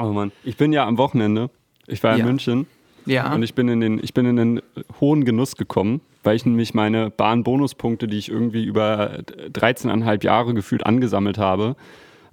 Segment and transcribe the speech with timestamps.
[0.00, 1.50] Oh Mann, ich bin ja am Wochenende.
[1.86, 2.24] Ich war in Ja.
[2.26, 2.66] München
[3.06, 3.34] Ja.
[3.34, 4.62] und ich bin in den, ich bin in den
[5.00, 9.20] hohen Genuss gekommen, weil ich nämlich meine Bahn-Bonuspunkte, die ich irgendwie über
[9.52, 11.76] 13,5 Jahre gefühlt angesammelt habe,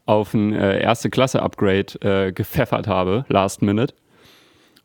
[0.05, 3.93] auf ein äh, erste Klasse-Upgrade äh, gepfeffert habe, last minute.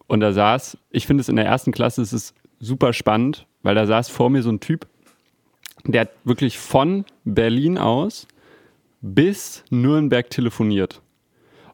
[0.06, 3.74] Und da saß, ich finde es in der ersten Klasse, es ist super spannend, weil
[3.74, 4.86] da saß vor mir so ein Typ,
[5.84, 8.26] der hat wirklich von Berlin aus
[9.02, 11.00] bis Nürnberg telefoniert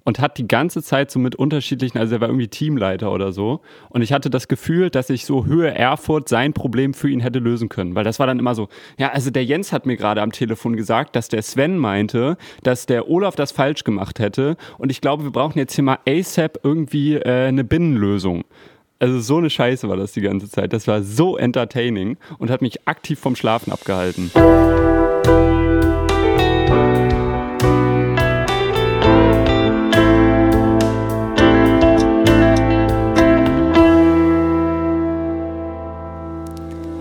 [0.07, 3.61] und hat die ganze Zeit so mit unterschiedlichen, also er war irgendwie Teamleiter oder so.
[3.89, 7.41] Und ich hatte das Gefühl, dass ich so Höhe Erfurt sein Problem für ihn hätte
[7.41, 7.97] lösen können.
[7.97, 10.77] Weil das war dann immer so, ja, also der Jens hat mir gerade am Telefon
[10.77, 14.57] gesagt, dass der Sven meinte, dass der Olaf das falsch gemacht hätte.
[14.79, 18.45] Und ich glaube, wir brauchen jetzt hier mal ASAP irgendwie äh, eine Binnenlösung.
[19.01, 20.73] Also so eine Scheiße war das die ganze Zeit.
[20.73, 24.31] Das war so entertaining und hat mich aktiv vom Schlafen abgehalten.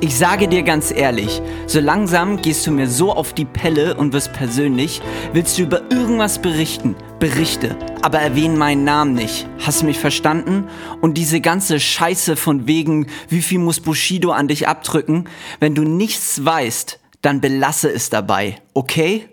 [0.01, 4.11] Ich sage dir ganz ehrlich, so langsam gehst du mir so auf die Pelle und
[4.11, 5.01] wirst persönlich.
[5.31, 6.95] Willst du über irgendwas berichten?
[7.19, 9.47] Berichte, aber erwähne meinen Namen nicht.
[9.66, 10.67] Hast du mich verstanden?
[10.99, 15.29] Und diese ganze Scheiße von wegen, wie viel muss Bushido an dich abdrücken?
[15.61, 19.29] Wenn du nichts weißt, dann belasse es dabei, okay?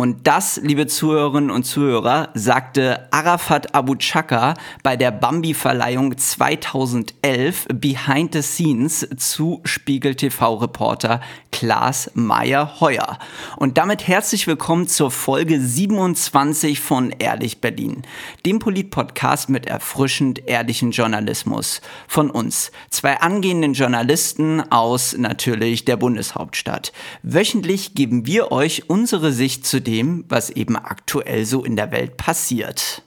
[0.00, 4.54] Und das, liebe Zuhörerinnen und Zuhörer, sagte Arafat Abu Chaka
[4.84, 13.18] bei der Bambi-Verleihung 2011 Behind the Scenes zu Spiegel TV-Reporter Klaas Meyer-Heuer.
[13.56, 18.02] Und damit herzlich willkommen zur Folge 27 von Ehrlich Berlin,
[18.46, 21.80] dem Polit-Podcast mit erfrischend ehrlichen Journalismus.
[22.06, 26.92] Von uns, zwei angehenden Journalisten aus natürlich der Bundeshauptstadt.
[27.24, 32.16] Wöchentlich geben wir euch unsere Sicht zu dem, was eben aktuell so in der Welt
[32.16, 33.02] passiert.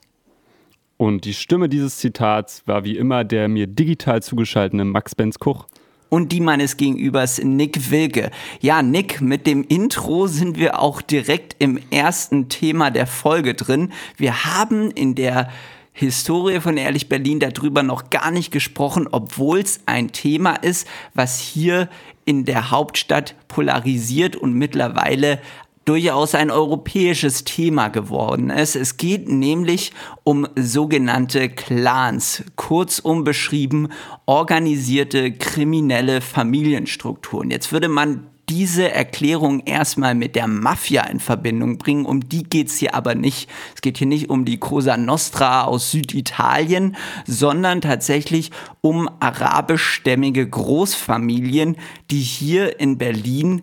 [0.97, 5.67] Und die Stimme dieses Zitats war wie immer der mir digital zugeschaltete Max Benz Kuch.
[6.09, 8.31] Und die meines Gegenübers Nick Wilke.
[8.59, 13.94] Ja, Nick, mit dem Intro sind wir auch direkt im ersten Thema der Folge drin.
[14.17, 15.50] Wir haben in der
[15.94, 21.39] Historie von Ehrlich Berlin darüber noch gar nicht gesprochen, obwohl es ein Thema ist, was
[21.39, 21.89] hier
[22.25, 25.39] in der Hauptstadt polarisiert und mittlerweile
[25.86, 28.75] durchaus ein europäisches Thema geworden ist.
[28.75, 29.92] Es geht nämlich
[30.24, 33.90] um sogenannte Clans, kurzum beschrieben
[34.25, 37.52] organisierte kriminelle Familienstrukturen.
[37.52, 42.06] Jetzt würde man diese Erklärung erstmal mit der Mafia in Verbindung bringen.
[42.06, 43.50] Um die geht's hier aber nicht.
[43.74, 51.78] Es geht hier nicht um die Cosa Nostra aus Süditalien, sondern tatsächlich um arabischstämmige Großfamilien,
[52.09, 53.62] die hier in Berlin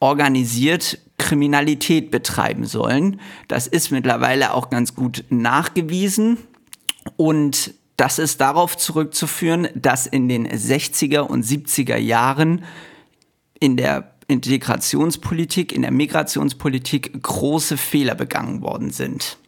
[0.00, 3.20] organisiert Kriminalität betreiben sollen.
[3.48, 6.38] Das ist mittlerweile auch ganz gut nachgewiesen
[7.16, 12.64] und das ist darauf zurückzuführen, dass in den 60er und 70er Jahren
[13.60, 19.38] in der Integrationspolitik, in der Migrationspolitik große Fehler begangen worden sind.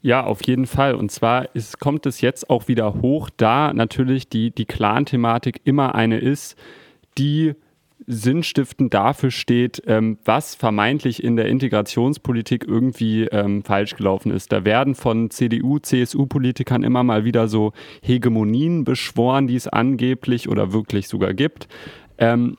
[0.00, 0.94] Ja, auf jeden Fall.
[0.94, 5.94] Und zwar ist, kommt es jetzt auch wieder hoch, da natürlich die, die Clan-Thematik immer
[5.94, 6.56] eine ist,
[7.16, 7.54] die
[8.06, 14.52] sinnstiftend dafür steht, ähm, was vermeintlich in der Integrationspolitik irgendwie ähm, falsch gelaufen ist.
[14.52, 17.72] Da werden von CDU, CSU-Politikern immer mal wieder so
[18.02, 21.68] Hegemonien beschworen, die es angeblich oder wirklich sogar gibt.
[22.18, 22.56] Ähm,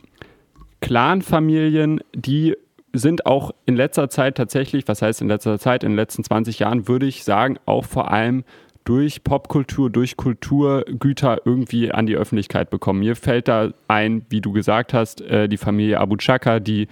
[0.82, 2.56] Clanfamilien, die
[2.94, 6.60] sind auch in letzter Zeit tatsächlich, was heißt in letzter Zeit, in den letzten 20
[6.60, 8.44] Jahren, würde ich sagen, auch vor allem
[8.86, 13.00] durch Popkultur, durch Kulturgüter irgendwie an die Öffentlichkeit bekommen.
[13.00, 16.88] Mir fällt da ein, wie du gesagt hast, äh, die Familie Abu Chaka, die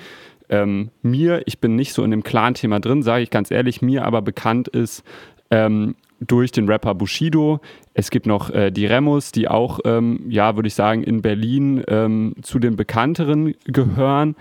[0.49, 4.05] ähm, mir, ich bin nicht so in dem Clan-Thema drin, sage ich ganz ehrlich, mir
[4.05, 5.03] aber bekannt ist
[5.51, 7.59] ähm, durch den Rapper Bushido.
[7.93, 11.83] Es gibt noch äh, die Remus, die auch, ähm, ja, würde ich sagen, in Berlin
[11.87, 14.35] ähm, zu den bekannteren gehören.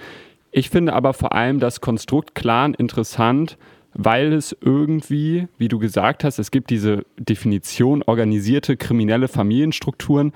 [0.52, 3.58] Ich finde aber vor allem das Konstrukt Clan interessant,
[3.94, 10.32] weil es irgendwie, wie du gesagt hast, es gibt diese Definition organisierte kriminelle Familienstrukturen,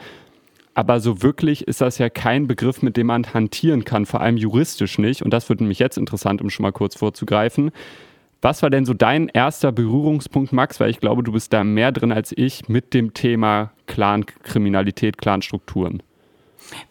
[0.75, 4.37] aber so wirklich ist das ja kein Begriff, mit dem man hantieren kann, vor allem
[4.37, 5.23] juristisch nicht.
[5.23, 7.71] Und das würde mich jetzt interessant, um schon mal kurz vorzugreifen.
[8.43, 10.79] Was war denn so dein erster Berührungspunkt, Max?
[10.79, 16.03] Weil ich glaube, du bist da mehr drin als ich mit dem Thema Clankriminalität, Clanstrukturen.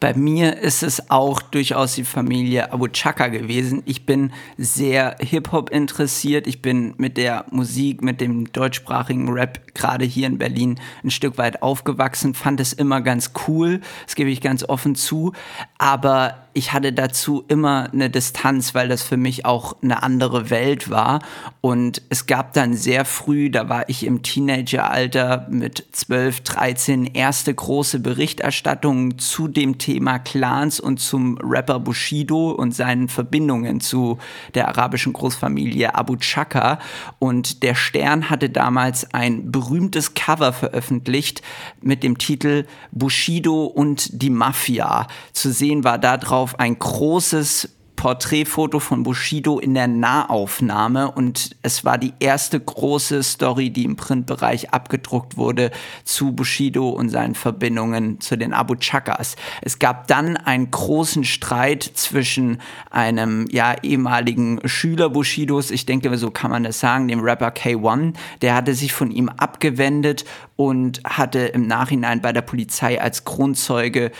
[0.00, 3.82] Bei mir ist es auch durchaus die Familie Abu Chaka gewesen.
[3.86, 6.46] Ich bin sehr Hip-Hop interessiert.
[6.46, 11.38] Ich bin mit der Musik, mit dem deutschsprachigen Rap gerade hier in Berlin ein Stück
[11.38, 13.80] weit aufgewachsen, fand es immer ganz cool.
[14.06, 15.32] Das gebe ich ganz offen zu.
[15.78, 20.88] Aber ich hatte dazu immer eine Distanz, weil das für mich auch eine andere Welt
[20.88, 21.20] war.
[21.60, 27.52] Und es gab dann sehr früh, da war ich im Teenageralter mit 12, 13, erste
[27.52, 34.16] große Berichterstattungen zu dem Thema Clans und zum Rapper Bushido und seinen Verbindungen zu
[34.54, 36.78] der arabischen Großfamilie Abu Chaka.
[37.18, 41.42] Und der Stern hatte damals ein berühmtes Cover veröffentlicht
[41.82, 45.06] mit dem Titel Bushido und die Mafia.
[45.34, 51.84] Zu sehen war da drauf ein großes Porträtfoto von Bushido in der Nahaufnahme und es
[51.84, 55.70] war die erste große Story, die im Printbereich abgedruckt wurde
[56.04, 59.34] zu Bushido und seinen Verbindungen zu den Abu Chakas.
[59.62, 62.60] Es gab dann einen großen Streit zwischen
[62.90, 68.12] einem ja ehemaligen Schüler Bushidos, ich denke, so kann man das sagen, dem Rapper K1,
[68.42, 70.26] der hatte sich von ihm abgewendet
[70.56, 74.10] und hatte im Nachhinein bei der Polizei als Grundzeuge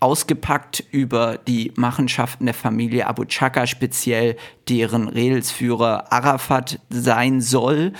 [0.00, 4.36] ausgepackt über die Machenschaften der Familie Abu Chaka, speziell
[4.68, 7.92] deren Redelsführer Arafat sein soll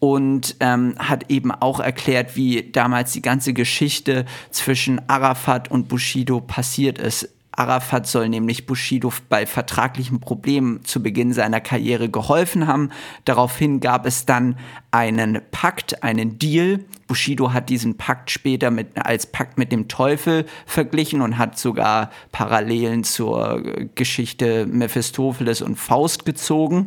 [0.00, 6.40] und ähm, hat eben auch erklärt, wie damals die ganze Geschichte zwischen Arafat und Bushido
[6.40, 7.33] passiert ist.
[7.56, 12.90] Arafat soll nämlich Bushido bei vertraglichen Problemen zu Beginn seiner Karriere geholfen haben.
[13.24, 14.58] Daraufhin gab es dann
[14.90, 16.84] einen Pakt, einen Deal.
[17.06, 22.10] Bushido hat diesen Pakt später mit, als Pakt mit dem Teufel verglichen und hat sogar
[22.32, 23.62] Parallelen zur
[23.94, 26.86] Geschichte Mephistopheles und Faust gezogen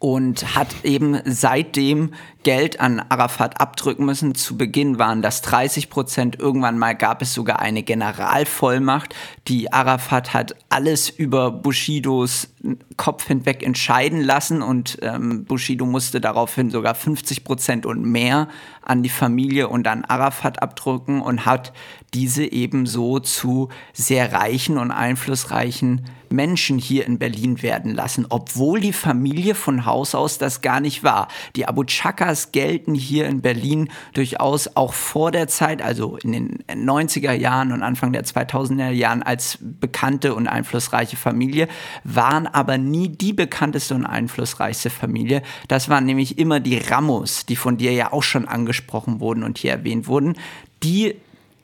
[0.00, 4.34] und hat eben seitdem Geld an Arafat abdrücken müssen.
[4.34, 6.38] Zu Beginn waren das 30 Prozent.
[6.40, 9.14] Irgendwann mal gab es sogar eine Generalvollmacht.
[9.46, 12.48] Die Arafat hat alles über Bushidos
[12.96, 18.48] Kopf hinweg entscheiden lassen und ähm, Bushido musste daraufhin sogar 50 Prozent und mehr
[18.90, 21.72] an die Familie und an Arafat abdrücken und hat
[22.12, 28.92] diese ebenso zu sehr reichen und einflussreichen Menschen hier in Berlin werden lassen, obwohl die
[28.92, 31.26] Familie von Haus aus das gar nicht war.
[31.56, 36.58] Die Abu Chakas gelten hier in Berlin durchaus auch vor der Zeit, also in den
[36.68, 41.66] 90er Jahren und Anfang der 2000er Jahren als bekannte und einflussreiche Familie,
[42.04, 45.42] waren aber nie die bekannteste und einflussreichste Familie.
[45.66, 48.79] Das waren nämlich immer die Ramos, die von dir ja auch schon angesprochen
[49.20, 50.36] wurden und hier erwähnt wurden.
[50.82, 51.16] Die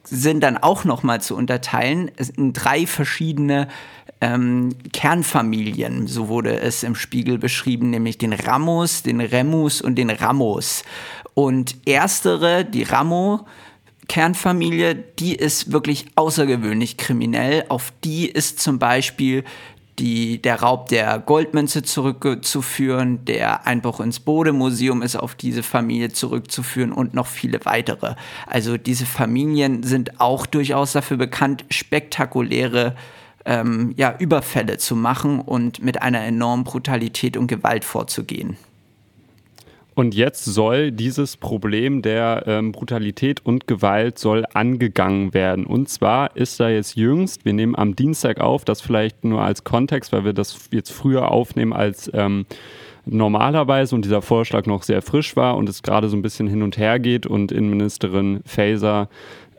[0.05, 3.69] sind dann auch noch mal zu unterteilen in drei verschiedene
[4.21, 10.11] ähm, Kernfamilien, so wurde es im Spiegel beschrieben, nämlich den Ramos, den Remus und den
[10.11, 10.85] Ramos.
[11.35, 13.47] Und erstere, die Ramo,
[14.09, 17.65] Kernfamilie, die ist wirklich außergewöhnlich kriminell.
[17.69, 19.45] Auf die ist zum Beispiel
[19.99, 26.93] die, der Raub der Goldmünze zurückzuführen, der Einbruch ins Bode-Museum ist auf diese Familie zurückzuführen
[26.93, 28.15] und noch viele weitere.
[28.47, 32.95] Also diese Familien sind auch durchaus dafür bekannt, spektakuläre
[33.47, 38.57] ähm, ja, Überfälle zu machen und mit einer enormen Brutalität und Gewalt vorzugehen.
[39.97, 45.65] Und jetzt soll dieses Problem der ähm, Brutalität und Gewalt soll angegangen werden.
[45.65, 49.65] Und zwar ist da jetzt jüngst, wir nehmen am Dienstag auf, das vielleicht nur als
[49.65, 52.45] Kontext, weil wir das jetzt früher aufnehmen als ähm,
[53.07, 56.63] normalerweise und dieser Vorschlag noch sehr frisch war und es gerade so ein bisschen hin
[56.63, 59.09] und her geht und Innenministerin Faeser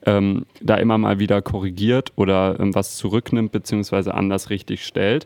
[0.05, 5.25] ähm, da immer mal wieder korrigiert oder ähm, was zurücknimmt beziehungsweise anders richtig stellt.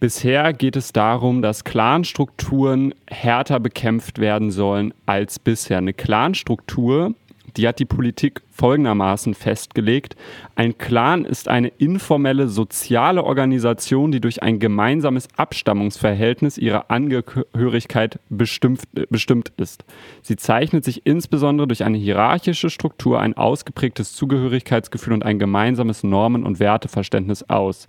[0.00, 5.78] Bisher geht es darum, dass Clanstrukturen härter bekämpft werden sollen als bisher.
[5.78, 7.14] Eine Clanstruktur,
[7.56, 10.14] die hat die Politik folgendermaßen festgelegt.
[10.54, 18.82] Ein Clan ist eine informelle soziale Organisation, die durch ein gemeinsames Abstammungsverhältnis ihrer Angehörigkeit bestimmt,
[19.10, 19.84] bestimmt ist.
[20.22, 26.44] Sie zeichnet sich insbesondere durch eine hierarchische Struktur, ein ausgeprägtes Zugehörigkeitsgefühl und ein gemeinsames Normen-
[26.44, 27.88] und Werteverständnis aus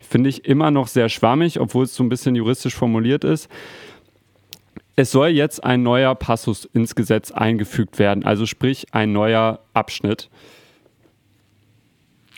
[0.00, 3.48] finde ich immer noch sehr schwammig, obwohl es so ein bisschen juristisch formuliert ist.
[4.96, 10.28] Es soll jetzt ein neuer Passus ins Gesetz eingefügt werden, also sprich ein neuer Abschnitt.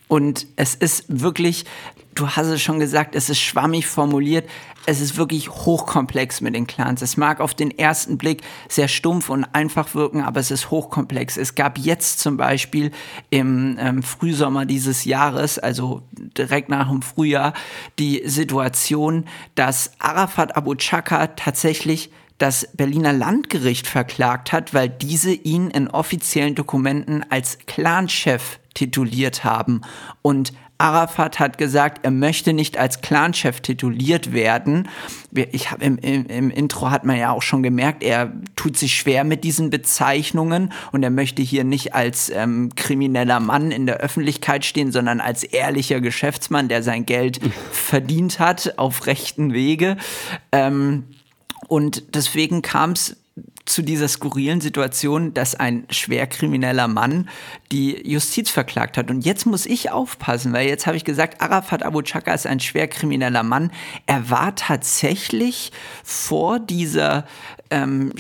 [0.09, 1.65] Und es ist wirklich,
[2.15, 4.49] du hast es schon gesagt, es ist schwammig formuliert.
[4.87, 7.03] Es ist wirklich hochkomplex mit den Clans.
[7.03, 11.37] Es mag auf den ersten Blick sehr stumpf und einfach wirken, aber es ist hochkomplex.
[11.37, 12.91] Es gab jetzt zum Beispiel
[13.29, 17.53] im ähm, Frühsommer dieses Jahres, also direkt nach dem Frühjahr,
[17.99, 25.69] die Situation, dass Arafat Abu Chaka tatsächlich das Berliner Landgericht verklagt hat, weil diese ihn
[25.69, 29.83] in offiziellen Dokumenten als Clanchef tituliert haben
[30.23, 34.89] und Arafat hat gesagt, er möchte nicht als Clanchef tituliert werden.
[35.33, 38.95] Ich hab im, im, im, Intro hat man ja auch schon gemerkt, er tut sich
[38.95, 43.99] schwer mit diesen Bezeichnungen und er möchte hier nicht als ähm, krimineller Mann in der
[43.99, 47.41] Öffentlichkeit stehen, sondern als ehrlicher Geschäftsmann, der sein Geld
[47.73, 49.97] verdient hat auf rechten Wege.
[50.51, 51.05] Ähm,
[51.69, 53.17] und deswegen kam es
[53.71, 57.29] zu dieser skurrilen Situation, dass ein schwerkrimineller Mann
[57.73, 59.11] die Justiz verklagt hat.
[59.11, 62.61] Und jetzt muss ich aufpassen, weil jetzt habe ich gesagt, Arafat Abu Chaka ist ein
[62.61, 63.71] schwerkrimineller Mann.
[64.07, 65.73] Er war tatsächlich
[66.03, 67.27] vor dieser
[67.71, 68.13] ähm,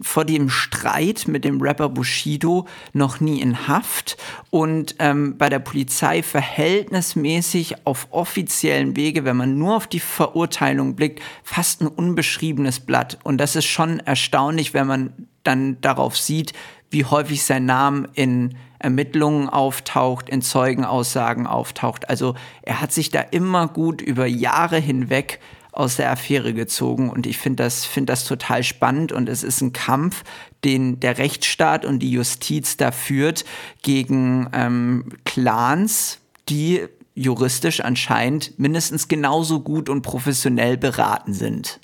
[0.00, 4.16] vor dem Streit mit dem Rapper Bushido noch nie in Haft
[4.50, 10.96] und ähm, bei der Polizei verhältnismäßig auf offiziellen Wege, wenn man nur auf die Verurteilung
[10.96, 13.18] blickt, fast ein unbeschriebenes Blatt.
[13.22, 14.95] Und das ist schon erstaunlich, wenn man
[15.42, 16.52] dann darauf sieht,
[16.90, 22.08] wie häufig sein Name in Ermittlungen auftaucht, in Zeugenaussagen auftaucht.
[22.08, 25.40] Also er hat sich da immer gut über Jahre hinweg
[25.72, 29.60] aus der Affäre gezogen und ich finde das, finde das total spannend und es ist
[29.60, 30.24] ein Kampf,
[30.64, 33.44] den der Rechtsstaat und die Justiz da führt
[33.82, 41.80] gegen ähm, Clans, die juristisch anscheinend mindestens genauso gut und professionell beraten sind.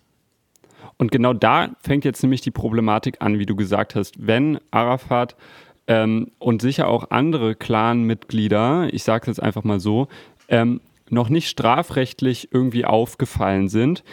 [1.02, 4.24] Und genau da fängt jetzt nämlich die Problematik an, wie du gesagt hast.
[4.24, 5.34] Wenn Arafat
[5.88, 10.06] ähm, und sicher auch andere Clan-Mitglieder, ich sage es jetzt einfach mal so,
[10.46, 10.80] ähm,
[11.10, 14.04] noch nicht strafrechtlich irgendwie aufgefallen sind.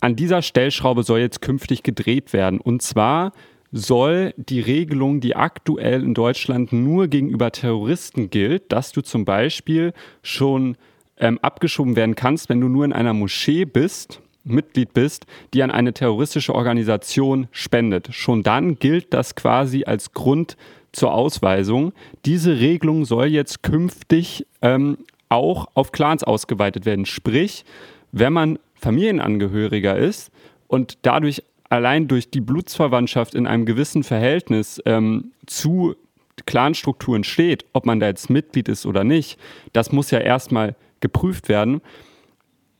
[0.00, 2.60] An dieser Stellschraube soll jetzt künftig gedreht werden.
[2.60, 3.32] Und zwar
[3.72, 9.94] soll die Regelung, die aktuell in Deutschland nur gegenüber Terroristen gilt, dass du zum Beispiel
[10.22, 10.76] schon
[11.16, 15.70] ähm, abgeschoben werden kannst, wenn du nur in einer Moschee bist, Mitglied bist, die an
[15.70, 18.08] eine terroristische Organisation spendet.
[18.12, 20.56] Schon dann gilt das quasi als Grund
[20.92, 21.92] zur Ausweisung.
[22.24, 24.98] Diese Regelung soll jetzt künftig ähm,
[25.28, 27.06] auch auf Clans ausgeweitet werden.
[27.06, 27.64] Sprich,
[28.12, 30.30] wenn man Familienangehöriger ist
[30.68, 35.96] und dadurch allein durch die Blutsverwandtschaft in einem gewissen Verhältnis ähm, zu
[36.44, 39.38] Clanstrukturen steht, ob man da jetzt Mitglied ist oder nicht,
[39.72, 41.80] das muss ja erstmal geprüft werden.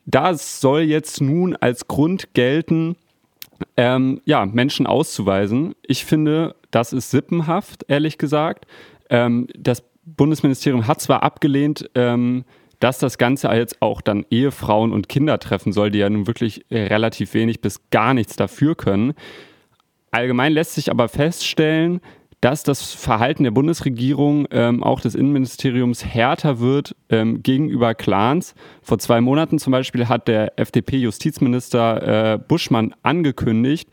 [0.06, 2.96] Das soll jetzt nun als Grund gelten,
[3.76, 5.74] ähm, ja, Menschen auszuweisen.
[5.82, 8.66] Ich finde, das ist sippenhaft, ehrlich gesagt.
[9.10, 12.44] Ähm, das Bundesministerium hat zwar abgelehnt, ähm,
[12.78, 16.66] dass das Ganze jetzt auch dann Ehefrauen und Kinder treffen soll, die ja nun wirklich
[16.70, 19.14] relativ wenig bis gar nichts dafür können.
[20.10, 22.00] Allgemein lässt sich aber feststellen,
[22.40, 28.54] dass das Verhalten der Bundesregierung, ähm, auch des Innenministeriums, härter wird ähm, gegenüber Clans.
[28.82, 33.88] Vor zwei Monaten zum Beispiel hat der FDP-Justizminister äh, Buschmann angekündigt,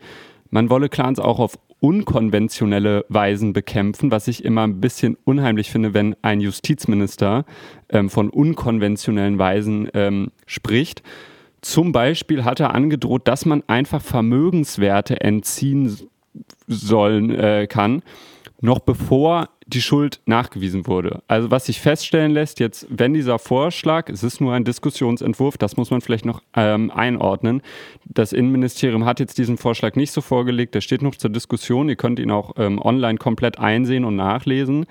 [0.50, 5.92] man wolle Clans auch auf unkonventionelle Weisen bekämpfen, was ich immer ein bisschen unheimlich finde,
[5.92, 7.44] wenn ein Justizminister
[7.90, 11.02] ähm, von unkonventionellen Weisen ähm, spricht.
[11.60, 15.94] Zum Beispiel hat er angedroht, dass man einfach Vermögenswerte entziehen
[16.66, 18.02] sollen äh, kann,
[18.64, 21.22] noch bevor die Schuld nachgewiesen wurde.
[21.28, 25.76] Also was sich feststellen lässt, jetzt, wenn dieser Vorschlag, es ist nur ein Diskussionsentwurf, das
[25.76, 27.60] muss man vielleicht noch ähm, einordnen.
[28.06, 31.90] Das Innenministerium hat jetzt diesen Vorschlag nicht so vorgelegt, der steht noch zur Diskussion.
[31.90, 34.86] Ihr könnt ihn auch ähm, online komplett einsehen und nachlesen.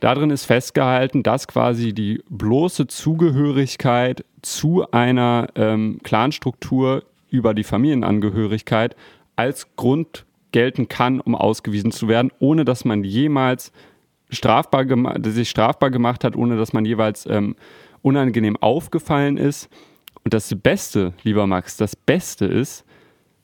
[0.00, 8.94] Darin ist festgehalten, dass quasi die bloße Zugehörigkeit zu einer ähm, Clanstruktur über die Familienangehörigkeit
[9.36, 13.72] als Grund gelten kann, um ausgewiesen zu werden, ohne dass man jemals
[14.30, 14.86] strafbar
[15.24, 17.56] sich strafbar gemacht hat, ohne dass man jeweils ähm,
[18.02, 19.68] unangenehm aufgefallen ist.
[20.24, 22.84] Und das Beste, lieber Max, das Beste ist,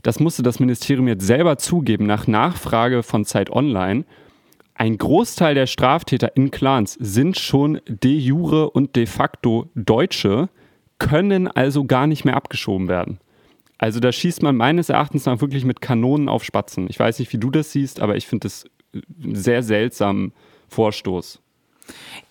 [0.02, 4.04] das musste das Ministerium jetzt selber zugeben, nach Nachfrage von Zeit Online.
[4.74, 10.48] Ein Großteil der Straftäter in Clans sind schon de jure und de facto Deutsche,
[10.98, 13.18] können also gar nicht mehr abgeschoben werden.
[13.78, 16.86] Also da schießt man meines Erachtens nach wirklich mit Kanonen auf Spatzen.
[16.88, 18.64] Ich weiß nicht, wie du das siehst, aber ich finde das
[19.20, 20.32] sehr seltsam
[20.68, 21.40] Vorstoß.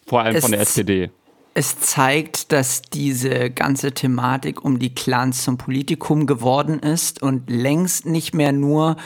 [0.08, 1.12] Vor allem es, von der SPD.
[1.54, 8.06] Es zeigt, dass diese ganze Thematik um die Clans zum Politikum geworden ist und längst
[8.06, 8.98] nicht mehr nur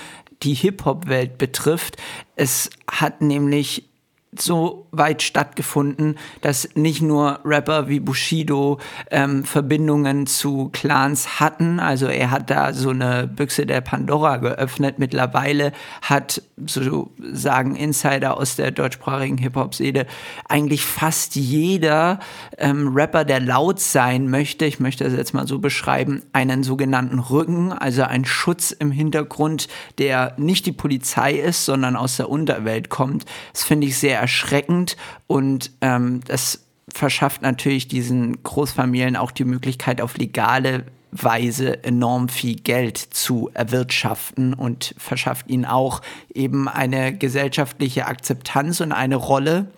[0.42, 1.98] die Hip-Hop-Welt betrifft.
[2.36, 3.89] Es hat nämlich
[4.38, 11.80] so weit stattgefunden, dass nicht nur Rapper wie Bushido ähm, Verbindungen zu Clans hatten.
[11.80, 15.00] Also er hat da so eine Büchse der Pandora geöffnet.
[15.00, 15.72] Mittlerweile
[16.04, 20.06] hat, so sagen Insider aus der deutschsprachigen Hip-Hop-Szene,
[20.48, 22.20] eigentlich fast jeder
[22.60, 27.18] ähm, Rapper, der laut sein möchte, ich möchte das jetzt mal so beschreiben, einen sogenannten
[27.18, 29.68] Rücken, also ein Schutz im Hintergrund,
[29.98, 33.26] der nicht die Polizei ist, sondern aus der Unterwelt kommt.
[33.54, 34.98] Das finde ich sehr erschreckend
[35.28, 42.56] und ähm, das verschafft natürlich diesen Großfamilien auch die Möglichkeit, auf legale Weise enorm viel
[42.56, 46.02] Geld zu erwirtschaften und verschafft ihnen auch
[46.34, 49.72] eben eine gesellschaftliche Akzeptanz und eine Rolle,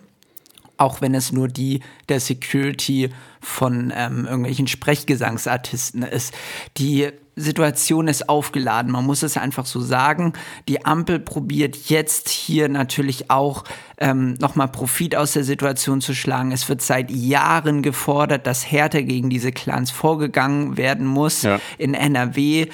[0.76, 3.10] auch wenn es nur die der Security
[3.42, 6.32] von ähm, irgendwelchen Sprechgesangsartisten ist.
[6.78, 8.92] Die Situation ist aufgeladen.
[8.92, 10.34] Man muss es einfach so sagen.
[10.68, 13.64] Die Ampel probiert jetzt hier natürlich auch
[13.98, 16.52] ähm, nochmal Profit aus der Situation zu schlagen.
[16.52, 21.42] Es wird seit Jahren gefordert, dass härter gegen diese Clans vorgegangen werden muss.
[21.42, 21.58] Ja.
[21.78, 22.66] In NRW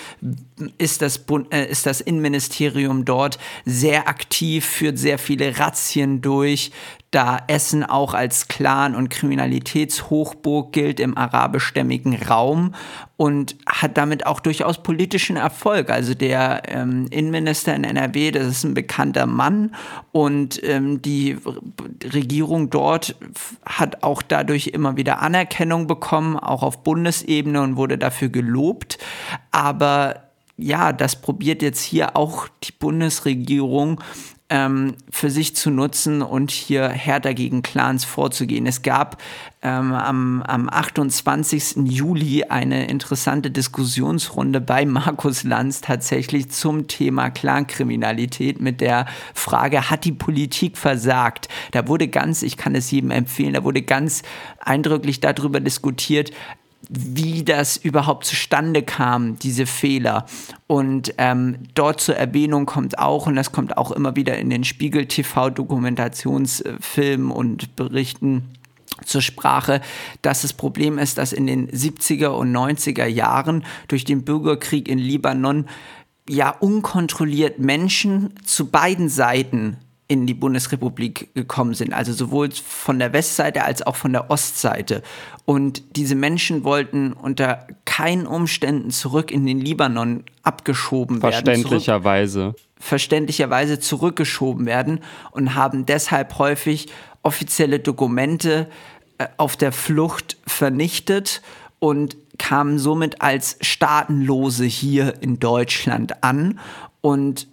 [0.78, 6.72] ist das, Bund, äh, ist das Innenministerium dort sehr aktiv, führt sehr viele Razzien durch,
[7.10, 12.75] da Essen auch als Clan- und Kriminalitätshochburg gilt im arabischstämmigen Raum
[13.17, 15.91] und hat damit auch durchaus politischen Erfolg.
[15.91, 19.75] Also der ähm, Innenminister in NRW, das ist ein bekannter Mann
[20.12, 21.37] und ähm, die
[22.12, 23.17] Regierung dort
[23.65, 28.99] hat auch dadurch immer wieder Anerkennung bekommen, auch auf Bundesebene und wurde dafür gelobt.
[29.50, 34.00] Aber ja, das probiert jetzt hier auch die Bundesregierung
[34.50, 38.67] ähm, für sich zu nutzen und hier härter gegen Clans vorzugehen.
[38.67, 39.21] Es gab
[39.61, 41.76] ähm, am, am 28.
[41.85, 50.05] Juli eine interessante Diskussionsrunde bei Markus Lanz tatsächlich zum Thema Clankriminalität mit der Frage, hat
[50.05, 51.49] die Politik versagt?
[51.73, 54.23] Da wurde ganz, ich kann es jedem empfehlen, da wurde ganz
[54.61, 56.31] eindrücklich darüber diskutiert,
[56.88, 60.25] wie das überhaupt zustande kam, diese Fehler.
[60.66, 64.64] Und ähm, dort zur Erwähnung kommt auch, und das kommt auch immer wieder in den
[64.64, 68.54] Spiegel TV-Dokumentationsfilmen und Berichten,
[69.04, 69.80] zur Sprache,
[70.23, 74.99] dass das Problem ist, dass in den 70er und 90er Jahren durch den Bürgerkrieg in
[74.99, 75.66] Libanon
[76.28, 79.76] ja unkontrolliert Menschen zu beiden Seiten
[80.11, 85.03] in die Bundesrepublik gekommen sind, also sowohl von der Westseite als auch von der Ostseite.
[85.45, 91.45] Und diese Menschen wollten unter keinen Umständen zurück in den Libanon abgeschoben werden.
[91.45, 92.55] Verständlicherweise.
[92.81, 95.00] Verständlicherweise zurückgeschoben werden
[95.31, 96.88] und haben deshalb häufig
[97.23, 98.69] offizielle Dokumente
[99.19, 101.43] äh, auf der Flucht vernichtet
[101.81, 106.59] und kamen somit als Staatenlose hier in Deutschland an
[107.03, 107.47] und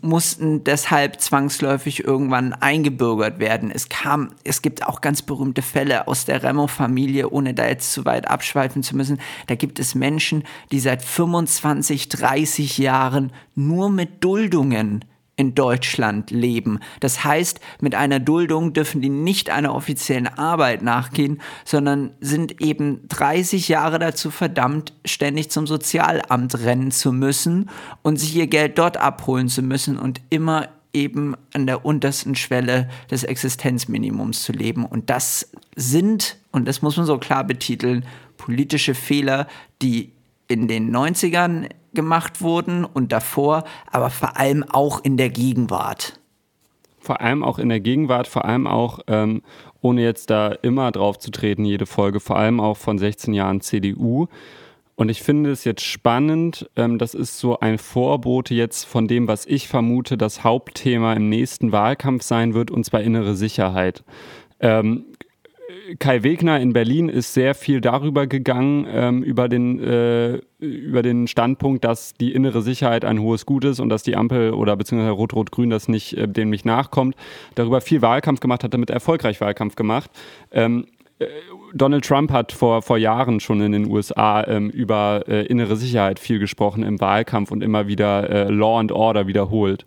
[0.00, 3.70] mussten deshalb zwangsläufig irgendwann eingebürgert werden.
[3.70, 8.04] Es kam, es gibt auch ganz berühmte Fälle aus der Remo-Familie, ohne da jetzt zu
[8.04, 9.20] weit abschweifen zu müssen.
[9.46, 15.04] Da gibt es Menschen, die seit 25, 30 Jahren nur mit Duldungen
[15.42, 16.78] in Deutschland leben.
[17.00, 23.00] Das heißt, mit einer Duldung dürfen die nicht einer offiziellen Arbeit nachgehen, sondern sind eben
[23.08, 27.70] 30 Jahre dazu verdammt, ständig zum Sozialamt rennen zu müssen
[28.02, 32.88] und sich ihr Geld dort abholen zu müssen und immer eben an der untersten Schwelle
[33.10, 34.86] des Existenzminimums zu leben.
[34.86, 39.48] Und das sind, und das muss man so klar betiteln, politische Fehler,
[39.80, 40.12] die
[40.48, 46.18] in den 90ern gemacht wurden und davor, aber vor allem auch in der Gegenwart.
[46.98, 49.42] Vor allem auch in der Gegenwart, vor allem auch, ähm,
[49.80, 53.60] ohne jetzt da immer drauf zu treten, jede Folge, vor allem auch von 16 Jahren
[53.60, 54.28] CDU.
[54.94, 59.26] Und ich finde es jetzt spannend, ähm, das ist so ein Vorbote jetzt von dem,
[59.26, 64.04] was ich vermute, das Hauptthema im nächsten Wahlkampf sein wird, und zwar innere Sicherheit.
[64.60, 65.06] Ähm,
[65.98, 71.26] Kai Wegner in Berlin ist sehr viel darüber gegangen, ähm, über, den, äh, über den
[71.26, 75.12] Standpunkt, dass die innere Sicherheit ein hohes Gut ist und dass die Ampel oder beziehungsweise
[75.12, 77.16] Rot-Rot-Grün das nicht, äh, dem nicht nachkommt.
[77.54, 80.10] Darüber viel Wahlkampf gemacht, hat damit erfolgreich Wahlkampf gemacht.
[80.50, 80.86] Ähm,
[81.18, 81.26] äh,
[81.74, 86.18] Donald Trump hat vor, vor Jahren schon in den USA ähm, über äh, innere Sicherheit
[86.18, 89.86] viel gesprochen im Wahlkampf und immer wieder äh, Law and Order wiederholt.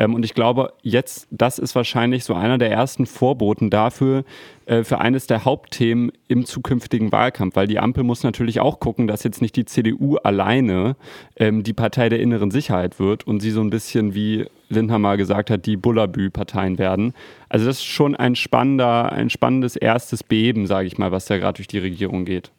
[0.00, 4.24] Ähm, und ich glaube, jetzt, das ist wahrscheinlich so einer der ersten Vorboten dafür,
[4.64, 9.06] äh, für eines der Hauptthemen im zukünftigen Wahlkampf, weil die Ampel muss natürlich auch gucken,
[9.06, 10.96] dass jetzt nicht die CDU alleine
[11.36, 15.18] ähm, die Partei der inneren Sicherheit wird und sie so ein bisschen wie Lindner mal
[15.18, 17.12] gesagt hat, die Bullabü-Parteien werden.
[17.50, 21.36] Also das ist schon ein spannender, ein spannendes erstes Beben, sage ich mal, was da
[21.36, 22.50] gerade durch die Regierung geht.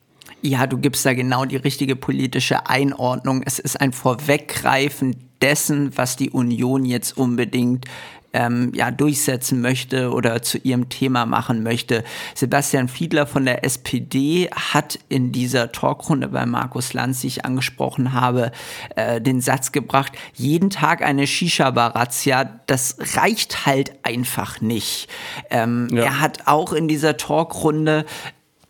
[0.42, 3.44] Ja, du gibst da genau die richtige politische Einordnung.
[3.46, 7.86] Es ist ein Vorweggreifen dessen, was die Union jetzt unbedingt
[8.34, 12.04] ähm, ja, durchsetzen möchte oder zu ihrem Thema machen möchte.
[12.34, 18.14] Sebastian Fiedler von der SPD hat in dieser Talkrunde bei Markus Lanz, die ich angesprochen
[18.14, 18.52] habe,
[18.96, 25.10] äh, den Satz gebracht, jeden Tag eine Shisha-Bar-Razzia, das reicht halt einfach nicht.
[25.50, 26.04] Ähm, ja.
[26.04, 28.06] Er hat auch in dieser Talkrunde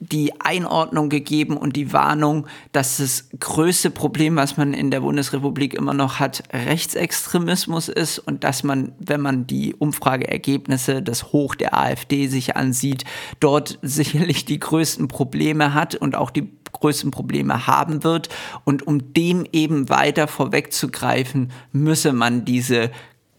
[0.02, 5.76] die Einordnung gegeben und die Warnung, dass das größte Problem, was man in der Bundesrepublik
[5.76, 11.78] immer noch hat, Rechtsextremismus ist und dass man, wenn man die Umfrageergebnisse, das Hoch der
[11.78, 13.06] AfD sich ansieht,
[13.40, 18.30] dort sicherlich die größten Probleme hat und auch die größten Probleme haben wird.
[18.64, 22.90] Und um dem eben weiter vorwegzugreifen, müsse man diese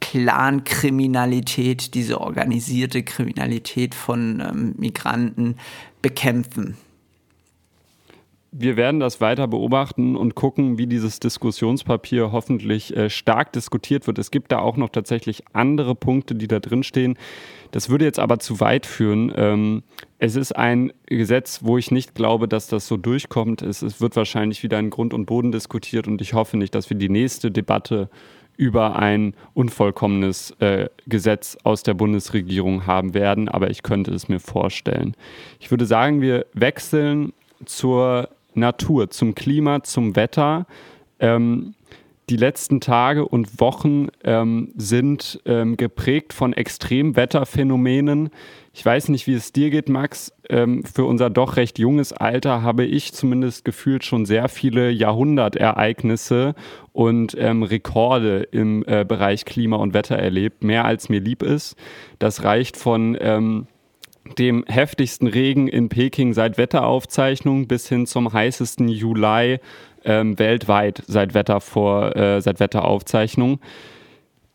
[0.02, 5.56] Clankriminalität, diese organisierte Kriminalität von ähm, Migranten
[6.02, 6.76] bekämpfen.
[8.54, 14.18] Wir werden das weiter beobachten und gucken, wie dieses Diskussionspapier hoffentlich äh, stark diskutiert wird.
[14.18, 17.16] Es gibt da auch noch tatsächlich andere Punkte, die da drin stehen.
[17.70, 19.32] Das würde jetzt aber zu weit führen.
[19.36, 19.84] Ähm,
[20.18, 23.62] es ist ein Gesetz, wo ich nicht glaube, dass das so durchkommt.
[23.62, 26.90] Es, es wird wahrscheinlich wieder in Grund und Boden diskutiert und ich hoffe nicht, dass
[26.90, 28.10] wir die nächste Debatte
[28.56, 34.40] über ein unvollkommenes äh, Gesetz aus der Bundesregierung haben werden, aber ich könnte es mir
[34.40, 35.14] vorstellen.
[35.60, 37.32] Ich würde sagen, wir wechseln
[37.64, 40.66] zur Natur, zum Klima, zum Wetter.
[41.18, 41.74] Ähm,
[42.28, 48.30] die letzten Tage und Wochen ähm, sind ähm, geprägt von Extremwetterphänomenen.
[48.74, 50.32] Ich weiß nicht, wie es dir geht, Max.
[50.48, 56.54] Ähm, für unser doch recht junges Alter habe ich zumindest gefühlt schon sehr viele Jahrhundertereignisse
[56.92, 60.64] und ähm, Rekorde im äh, Bereich Klima und Wetter erlebt.
[60.64, 61.76] Mehr als mir lieb ist.
[62.18, 63.66] Das reicht von ähm,
[64.38, 69.58] dem heftigsten Regen in Peking seit Wetteraufzeichnung bis hin zum heißesten Juli
[70.04, 73.60] ähm, weltweit seit, Wetter vor, äh, seit Wetteraufzeichnung.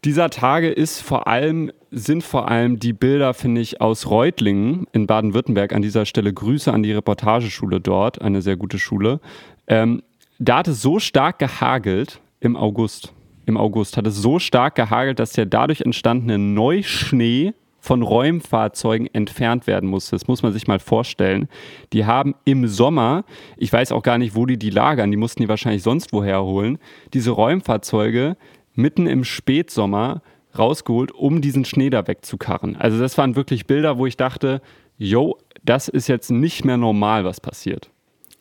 [0.06, 5.08] Dieser Tage ist vor allem, sind vor allem die Bilder, finde ich, aus Reutlingen in
[5.08, 5.74] Baden-Württemberg.
[5.74, 9.20] An dieser Stelle Grüße an die Reportageschule dort, eine sehr gute Schule.
[9.68, 10.04] Ähm,
[10.40, 13.14] da hat es so stark gehagelt im August.
[13.48, 19.66] Im August hat es so stark gehagelt, dass der dadurch entstandene Neuschnee von Räumfahrzeugen entfernt
[19.66, 20.16] werden musste.
[20.16, 21.48] Das muss man sich mal vorstellen.
[21.94, 23.24] Die haben im Sommer,
[23.56, 26.44] ich weiß auch gar nicht, wo die die lagern, die mussten die wahrscheinlich sonst woher
[26.44, 26.78] holen,
[27.14, 28.36] diese Räumfahrzeuge
[28.78, 30.22] mitten im Spätsommer
[30.58, 32.76] rausgeholt, um diesen Schnee da wegzukarren.
[32.76, 34.62] Also das waren wirklich Bilder, wo ich dachte,
[34.98, 37.90] yo, das ist jetzt nicht mehr normal, was passiert.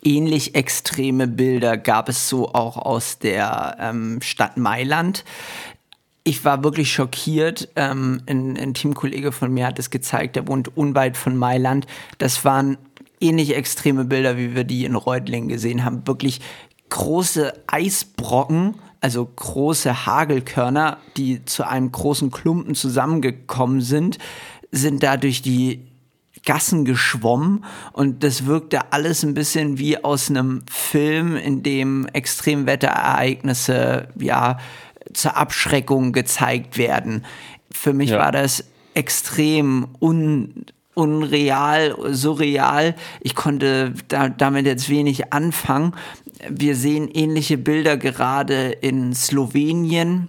[0.02, 5.24] Ähnlich extreme Bilder gab es so auch aus der ähm, Stadt Mailand
[6.26, 7.68] ich war wirklich schockiert.
[7.76, 11.86] Ähm, ein, ein Teamkollege von mir hat es gezeigt, der wohnt unweit von Mailand.
[12.18, 12.78] Das waren
[13.20, 16.04] ähnlich extreme Bilder, wie wir die in Reutlingen gesehen haben.
[16.08, 16.40] Wirklich
[16.88, 18.74] große Eisbrocken,
[19.06, 24.18] also große Hagelkörner, die zu einem großen Klumpen zusammengekommen sind,
[24.72, 25.86] sind da durch die
[26.44, 34.08] Gassen geschwommen und das wirkte alles ein bisschen wie aus einem Film, in dem Extremwetterereignisse,
[34.18, 34.58] ja,
[35.12, 37.24] zur Abschreckung gezeigt werden.
[37.70, 38.18] Für mich ja.
[38.18, 38.64] war das
[38.94, 40.66] extrem un,
[40.96, 42.94] unreal, surreal.
[43.20, 45.94] Ich konnte da, damit jetzt wenig anfangen.
[46.48, 50.28] Wir sehen ähnliche Bilder gerade in Slowenien,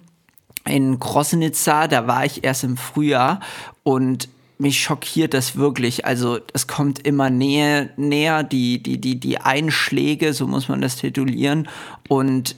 [0.66, 3.40] in Krosnica, da war ich erst im Frühjahr
[3.84, 4.28] und
[4.58, 6.06] mich schockiert das wirklich.
[6.06, 10.98] Also es kommt immer näher, näher die, die, die, die Einschläge, so muss man das
[10.98, 11.70] titulieren.
[12.10, 12.56] Und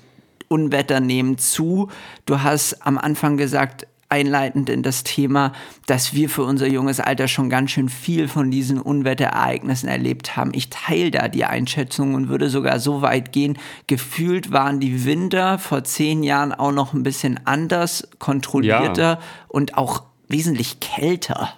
[0.47, 1.89] Unwetter nehmen zu.
[2.25, 5.53] Du hast am Anfang gesagt, einleitend in das Thema,
[5.85, 10.51] dass wir für unser junges Alter schon ganz schön viel von diesen Unwetterereignissen erlebt haben.
[10.53, 15.59] Ich teile da die Einschätzung und würde sogar so weit gehen, gefühlt waren die Winter
[15.59, 19.19] vor zehn Jahren auch noch ein bisschen anders, kontrollierter ja.
[19.47, 21.53] und auch wesentlich kälter.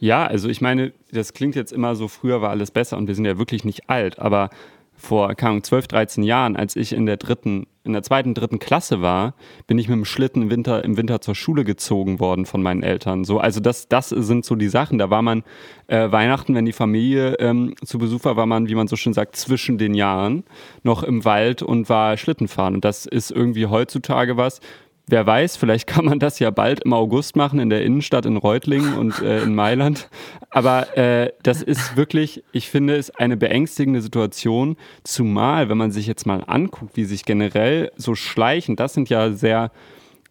[0.00, 3.14] Ja, also ich meine, das klingt jetzt immer so, früher war alles besser und wir
[3.14, 4.50] sind ja wirklich nicht alt, aber
[4.96, 8.58] vor, keine Ahnung, 12, 13 Jahren, als ich in der dritten, in der zweiten, dritten
[8.58, 9.34] Klasse war,
[9.66, 12.82] bin ich mit dem Schlitten im Winter, im Winter zur Schule gezogen worden von meinen
[12.82, 13.24] Eltern.
[13.24, 14.98] So, also das, das sind so die Sachen.
[14.98, 15.42] Da war man
[15.88, 19.12] äh, Weihnachten, wenn die Familie ähm, zu Besuch war, war man, wie man so schön
[19.12, 20.44] sagt, zwischen den Jahren
[20.82, 22.74] noch im Wald und war Schlitten fahren.
[22.74, 24.60] Und das ist irgendwie heutzutage was,
[25.06, 28.36] wer weiß, vielleicht kann man das ja bald im August machen in der Innenstadt in
[28.36, 30.08] Reutlingen und äh, in Mailand.
[30.50, 36.06] Aber äh, das ist wirklich, ich finde es eine beängstigende Situation, zumal, wenn man sich
[36.06, 39.70] jetzt mal anguckt, wie sich generell so schleichen, das sind ja sehr,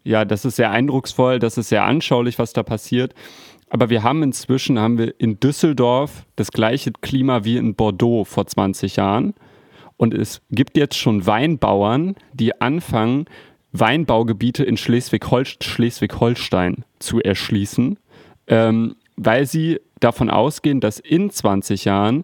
[0.03, 3.13] ja, das ist sehr eindrucksvoll, das ist sehr anschaulich, was da passiert.
[3.69, 8.45] Aber wir haben inzwischen, haben wir in Düsseldorf das gleiche Klima wie in Bordeaux vor
[8.45, 9.33] 20 Jahren.
[9.97, 13.25] Und es gibt jetzt schon Weinbauern, die anfangen,
[13.73, 17.99] Weinbaugebiete in Schleswig-Holstein zu erschließen,
[18.47, 22.23] ähm, weil sie davon ausgehen, dass in 20 Jahren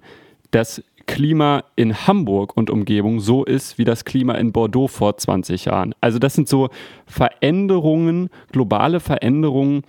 [0.52, 5.66] das Klima in Hamburg und Umgebung so ist wie das Klima in Bordeaux vor 20
[5.66, 5.96] Jahren.
[6.02, 6.70] Also das sind so
[7.08, 9.84] Veränderungen, globale Veränderungen,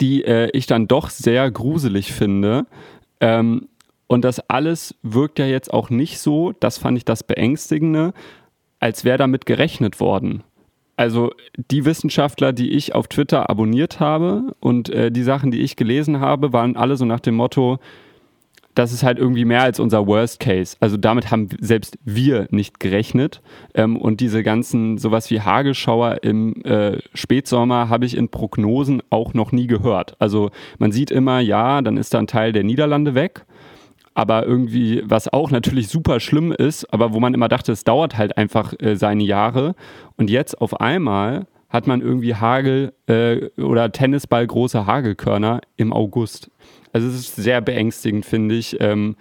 [0.00, 2.66] die äh, ich dann doch sehr gruselig finde.
[3.20, 3.68] Ähm,
[4.06, 8.12] Und das alles wirkt ja jetzt auch nicht so, das fand ich das Beängstigende,
[8.80, 10.42] als wäre damit gerechnet worden.
[10.96, 11.32] Also
[11.70, 16.20] die Wissenschaftler, die ich auf Twitter abonniert habe und äh, die Sachen, die ich gelesen
[16.20, 17.78] habe, waren alle so nach dem Motto,
[18.74, 20.76] das ist halt irgendwie mehr als unser Worst Case.
[20.80, 23.40] Also damit haben selbst wir nicht gerechnet.
[23.74, 29.34] Ähm, und diese ganzen, sowas wie Hagelschauer im äh, Spätsommer habe ich in Prognosen auch
[29.34, 30.16] noch nie gehört.
[30.18, 33.46] Also man sieht immer, ja, dann ist da ein Teil der Niederlande weg.
[34.14, 38.16] Aber irgendwie, was auch natürlich super schlimm ist, aber wo man immer dachte, es dauert
[38.16, 39.74] halt einfach äh, seine Jahre.
[40.16, 46.48] Und jetzt auf einmal hat man irgendwie Hagel äh, oder Tennisball große Hagelkörner im August.
[46.92, 48.80] Also es ist sehr beängstigend, finde ich.
[48.80, 49.16] Ähm,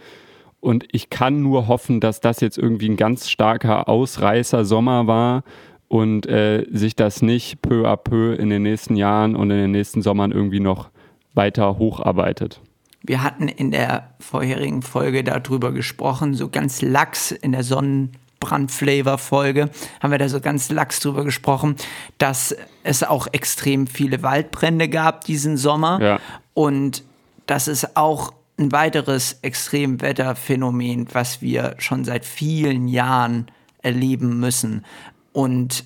[0.60, 5.43] und ich kann nur hoffen, dass das jetzt irgendwie ein ganz starker Ausreißer Sommer war
[5.88, 9.71] und äh, sich das nicht peu à peu in den nächsten Jahren und in den
[9.71, 10.89] nächsten Sommern irgendwie noch
[11.34, 12.62] weiter hocharbeitet.
[13.04, 20.12] Wir hatten in der vorherigen Folge darüber gesprochen, so ganz lax in der Sonnenbrand-Flavor-Folge haben
[20.12, 21.76] wir da so ganz lax drüber gesprochen,
[22.18, 26.02] dass es auch extrem viele Waldbrände gab diesen Sommer.
[26.02, 26.22] Ja.
[26.54, 27.04] Und
[27.46, 33.48] das ist auch ein weiteres Extremwetterphänomen, was wir schon seit vielen Jahren
[33.82, 34.86] erleben müssen.
[35.34, 35.84] Und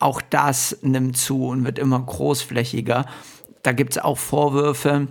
[0.00, 3.06] auch das nimmt zu und wird immer großflächiger.
[3.62, 5.06] Da gibt es auch Vorwürfe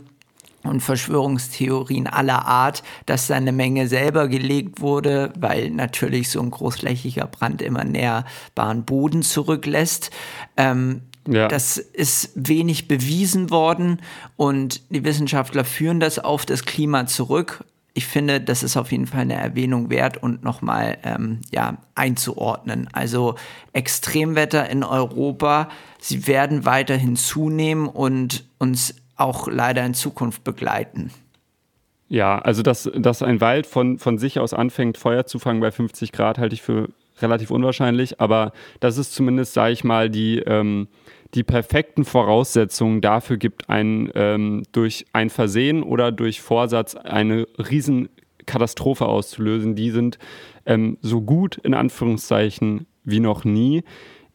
[0.67, 6.51] und Verschwörungstheorien aller Art, dass da eine Menge selber gelegt wurde, weil natürlich so ein
[6.51, 10.12] großflächiger Brand immer näherbaren Boden zurücklässt.
[10.56, 11.47] Ähm, ja.
[11.47, 14.01] Das ist wenig bewiesen worden
[14.38, 17.65] und die Wissenschaftler führen das auf das Klima zurück.
[17.93, 22.88] Ich finde, das ist auf jeden Fall eine Erwähnung wert und nochmal ähm, ja, einzuordnen.
[22.93, 23.36] Also
[23.73, 25.67] Extremwetter in Europa,
[25.99, 31.12] sie werden weiterhin zunehmen und uns auch leider in Zukunft begleiten.
[32.10, 35.71] Ja, also dass, dass ein Wald von, von sich aus anfängt, Feuer zu fangen bei
[35.71, 36.89] 50 Grad, halte ich für
[37.21, 38.21] relativ unwahrscheinlich.
[38.21, 40.88] Aber das ist zumindest, sage ich mal, die, ähm,
[41.34, 49.06] die perfekten Voraussetzungen dafür gibt, ein, ähm, durch ein Versehen oder durch Vorsatz eine Riesenkatastrophe
[49.06, 49.75] auszulösen.
[49.75, 50.17] Die sind
[50.65, 53.84] ähm, so gut in Anführungszeichen wie noch nie.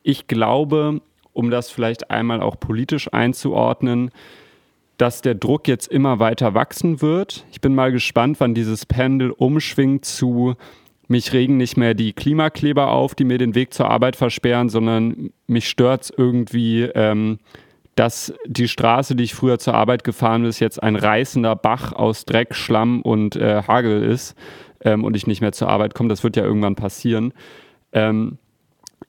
[0.03, 1.01] Ich glaube,
[1.33, 4.11] um das vielleicht einmal auch politisch einzuordnen,
[4.99, 7.45] dass der Druck jetzt immer weiter wachsen wird.
[7.51, 10.55] Ich bin mal gespannt, wann dieses Pendel umschwingt zu
[11.09, 15.31] mich regen nicht mehr die Klimakleber auf, die mir den Weg zur Arbeit versperren, sondern
[15.47, 17.39] mich stört es irgendwie, ähm,
[17.95, 22.25] dass die Straße, die ich früher zur Arbeit gefahren bin, jetzt ein reißender Bach aus
[22.25, 24.35] Dreck, Schlamm und äh, Hagel ist
[24.81, 26.09] ähm, und ich nicht mehr zur Arbeit komme.
[26.09, 27.35] Das wird ja irgendwann passieren.
[27.93, 28.39] Ähm,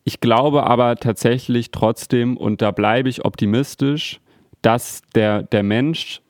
[0.04, 4.20] ich glaube aber tatsächlich trotzdem, und da bleibe ich optimistisch,
[4.64, 6.22] dass der, der Mensch,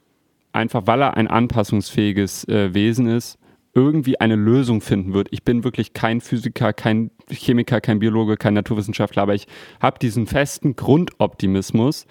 [0.52, 3.40] einfach weil er ein anpassungsfähiges äh, Wesen ist,
[3.76, 5.30] irgendwie eine Lösung finden wird.
[5.32, 9.48] Ich bin wirklich kein Physiker, kein Chemiker, kein Biologe, kein Naturwissenschaftler, aber ich
[9.82, 12.06] habe diesen festen Grundoptimismus,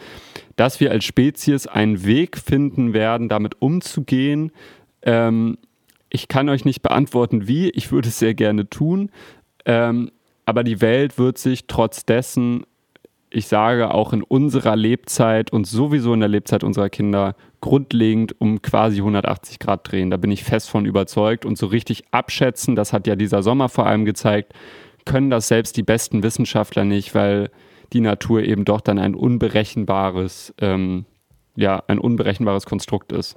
[0.56, 4.50] dass wir als Spezies einen Weg finden werden, damit umzugehen.
[5.02, 5.58] Ähm,
[6.10, 7.70] ich kann euch nicht beantworten, wie.
[7.70, 9.10] Ich würde es sehr gerne tun.
[9.64, 10.10] Ähm,
[10.44, 12.64] aber die Welt wird sich trotz dessen
[13.32, 18.60] ich sage, auch in unserer Lebzeit und sowieso in der Lebzeit unserer Kinder grundlegend um
[18.60, 20.10] quasi 180 Grad drehen.
[20.10, 23.68] Da bin ich fest von überzeugt und so richtig abschätzen, das hat ja dieser Sommer
[23.68, 24.52] vor allem gezeigt,
[25.04, 27.50] können das selbst die besten Wissenschaftler nicht, weil
[27.92, 31.06] die Natur eben doch dann ein unberechenbares, ähm,
[31.56, 33.36] ja, ein unberechenbares Konstrukt ist.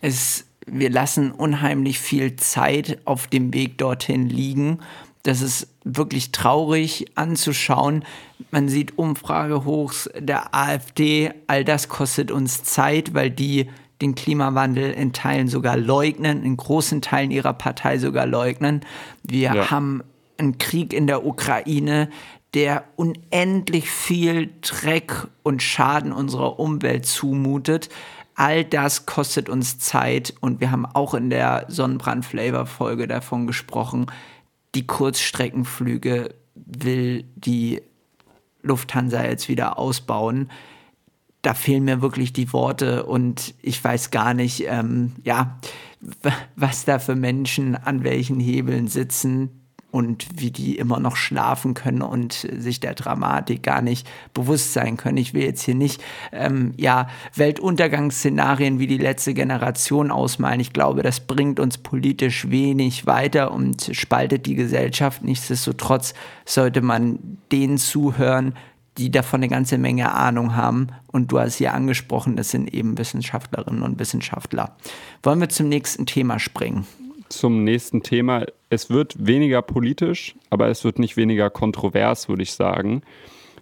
[0.00, 4.78] Es, wir lassen unheimlich viel Zeit auf dem Weg dorthin liegen
[5.22, 8.04] das ist wirklich traurig anzuschauen.
[8.50, 11.32] Man sieht Umfragehochs der AfD.
[11.46, 13.68] All das kostet uns Zeit, weil die
[14.00, 18.80] den Klimawandel in Teilen sogar leugnen, in großen Teilen ihrer Partei sogar leugnen.
[19.22, 19.70] Wir ja.
[19.70, 20.02] haben
[20.38, 22.08] einen Krieg in der Ukraine,
[22.54, 27.88] der unendlich viel Dreck und Schaden unserer Umwelt zumutet.
[28.34, 34.06] All das kostet uns Zeit und wir haben auch in der Sonnenbrand-Flavor-Folge davon gesprochen,
[34.74, 37.82] die Kurzstreckenflüge will die
[38.62, 40.50] Lufthansa jetzt wieder ausbauen.
[41.42, 45.58] Da fehlen mir wirklich die Worte und ich weiß gar nicht, ähm, ja,
[46.56, 49.61] was da für Menschen an welchen Hebeln sitzen
[49.92, 54.96] und wie die immer noch schlafen können und sich der Dramatik gar nicht bewusst sein
[54.96, 55.18] können.
[55.18, 56.02] Ich will jetzt hier nicht
[56.32, 60.60] ähm, ja, Weltuntergangsszenarien wie die letzte Generation ausmalen.
[60.60, 65.22] Ich glaube, das bringt uns politisch wenig weiter und spaltet die Gesellschaft.
[65.22, 66.14] Nichtsdestotrotz
[66.46, 67.18] sollte man
[67.52, 68.54] denen zuhören,
[68.96, 70.88] die davon eine ganze Menge Ahnung haben.
[71.06, 74.74] Und du hast hier angesprochen, das sind eben Wissenschaftlerinnen und Wissenschaftler.
[75.22, 76.86] Wollen wir zum nächsten Thema springen?
[77.32, 78.44] Zum nächsten Thema.
[78.70, 83.02] Es wird weniger politisch, aber es wird nicht weniger kontrovers, würde ich sagen.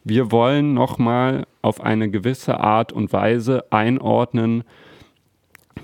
[0.04, 4.64] Wir wollen nochmal auf eine gewisse Art und Weise einordnen,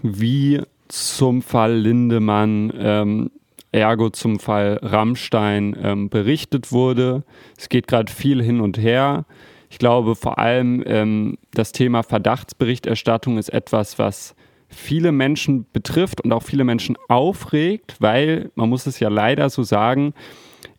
[0.02, 3.30] wie zum Fall Lindemann, ähm,
[3.72, 7.24] ergo zum Fall Rammstein ähm, berichtet wurde.
[7.58, 9.26] Es geht gerade viel hin und her.
[9.68, 14.34] Ich glaube vor allem ähm, das Thema Verdachtsberichterstattung ist etwas, was
[14.68, 19.62] viele Menschen betrifft und auch viele Menschen aufregt, weil man muss es ja leider so
[19.62, 20.14] sagen,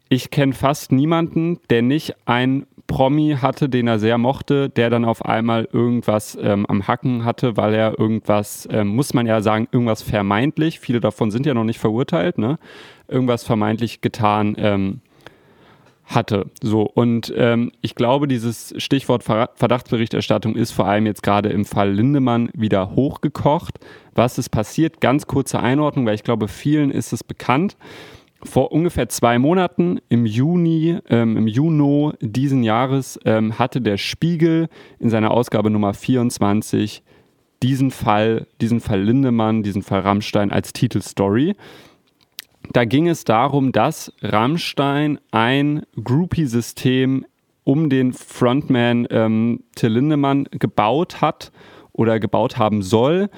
[0.10, 5.04] ich kenne fast niemanden, der nicht ein Promi hatte, den er sehr mochte, der dann
[5.04, 9.68] auf einmal irgendwas ähm, am Hacken hatte, weil er irgendwas, ähm, muss man ja sagen,
[9.72, 12.58] irgendwas vermeintlich, viele davon sind ja noch nicht verurteilt, ne?
[13.10, 15.02] irgendwas vermeintlich getan ähm,
[16.08, 16.50] hatte.
[16.62, 21.92] So, und ähm, ich glaube, dieses Stichwort Verdachtsberichterstattung ist vor allem jetzt gerade im Fall
[21.92, 23.80] Lindemann wieder hochgekocht.
[24.16, 25.02] Was ist passiert?
[25.02, 27.78] Ganz kurze Einordnung, weil ich glaube, vielen ist es bekannt.
[28.44, 34.70] Vor ungefähr zwei Monaten, im Juni, ähm, im Juni diesen Jahres, ähm, hatte der Spiegel
[35.00, 37.04] in seiner Ausgabe Nummer 24
[37.64, 41.56] diesen Fall, diesen Fall Lindemann, diesen Fall Rammstein als Titelstory.
[42.74, 47.26] Da ging es darum, dass Rammstein ein Groupie-System
[47.64, 51.52] um den Frontman ähm, Till Lindemann gebaut hat
[51.92, 53.30] oder gebaut haben soll,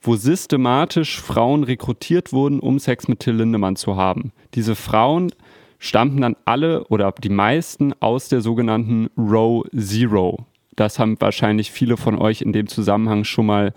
[0.00, 4.32] wo systematisch Frauen rekrutiert wurden, um Sex mit Till Lindemann zu haben.
[4.54, 5.32] Diese Frauen
[5.78, 10.46] stammten dann alle oder die meisten aus der sogenannten Row Zero.
[10.76, 13.74] Das haben wahrscheinlich viele von euch in dem Zusammenhang schon mal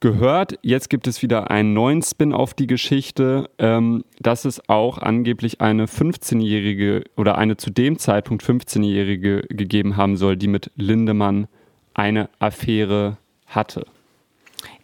[0.00, 0.58] gehört.
[0.62, 5.60] Jetzt gibt es wieder einen neuen Spin auf die Geschichte, ähm, dass es auch angeblich
[5.60, 11.46] eine 15-jährige oder eine zu dem Zeitpunkt 15-jährige gegeben haben soll, die mit Lindemann
[11.94, 13.86] eine Affäre hatte.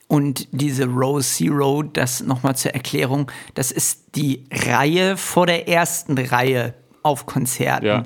[0.08, 6.16] Und diese Row Zero, das nochmal zur Erklärung, das ist die Reihe vor der ersten
[6.16, 7.86] Reihe auf Konzerten.
[7.86, 8.02] Ja.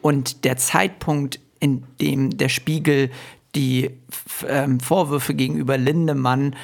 [0.00, 3.10] Und der Zeitpunkt, in dem der Spiegel
[3.56, 3.90] die
[4.48, 6.54] ähm, Vorwürfe gegenüber Lindemann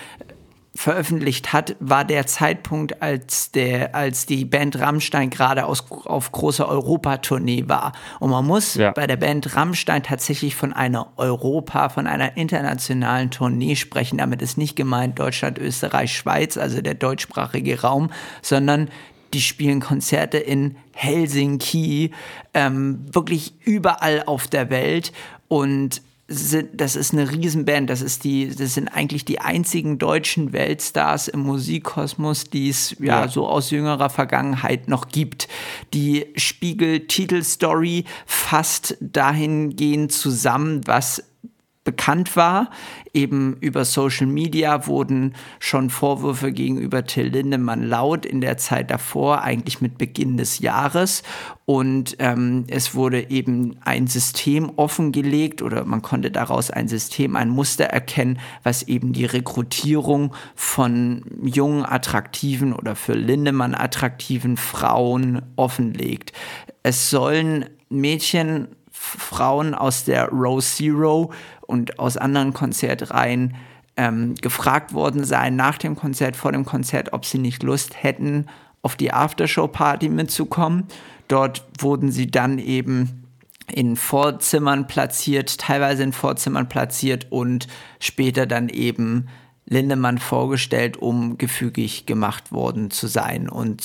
[0.74, 6.66] veröffentlicht hat, war der Zeitpunkt, als, der, als die Band Rammstein gerade aus, auf großer
[6.66, 7.92] Europatournee war.
[8.20, 8.92] Und man muss ja.
[8.92, 14.18] bei der Band Rammstein tatsächlich von einer Europa, von einer internationalen Tournee sprechen.
[14.18, 18.88] Damit ist nicht gemeint Deutschland, Österreich, Schweiz, also der deutschsprachige Raum, sondern
[19.34, 22.12] die spielen Konzerte in Helsinki,
[22.54, 25.12] ähm, wirklich überall auf der Welt.
[25.48, 26.00] Und
[26.32, 27.88] sind, das ist eine Riesenband.
[27.90, 33.22] Das ist die, das sind eigentlich die einzigen deutschen Weltstars im Musikkosmos, die es ja,
[33.22, 35.48] ja so aus jüngerer Vergangenheit noch gibt.
[35.94, 41.22] Die Spiegel-Titelstory fasst dahingehend zusammen, was
[41.84, 42.70] bekannt war.
[43.12, 49.42] Eben über Social Media wurden schon Vorwürfe gegenüber Till Lindemann laut in der Zeit davor,
[49.42, 51.22] eigentlich mit Beginn des Jahres.
[51.64, 57.48] Und ähm, es wurde eben ein System offengelegt oder man konnte daraus ein System, ein
[57.48, 66.32] Muster erkennen, was eben die Rekrutierung von jungen, attraktiven oder für Lindemann attraktiven Frauen offenlegt.
[66.82, 71.32] Es sollen Mädchen Frauen aus der Row Zero
[71.72, 73.56] und aus anderen Konzertreihen
[73.96, 78.46] ähm, gefragt worden sein nach dem Konzert, vor dem Konzert, ob sie nicht Lust hätten,
[78.82, 80.84] auf die Aftershow-Party mitzukommen.
[81.28, 83.24] Dort wurden sie dann eben
[83.72, 87.68] in Vorzimmern platziert, teilweise in Vorzimmern platziert und
[88.00, 89.28] später dann eben
[89.64, 93.48] Lindemann vorgestellt, um gefügig gemacht worden zu sein.
[93.48, 93.82] Und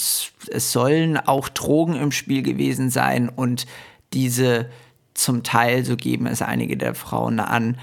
[0.51, 3.65] es sollen auch Drogen im Spiel gewesen sein und
[4.13, 4.69] diese
[5.17, 7.77] zum Teil, so geben es einige der Frauen an,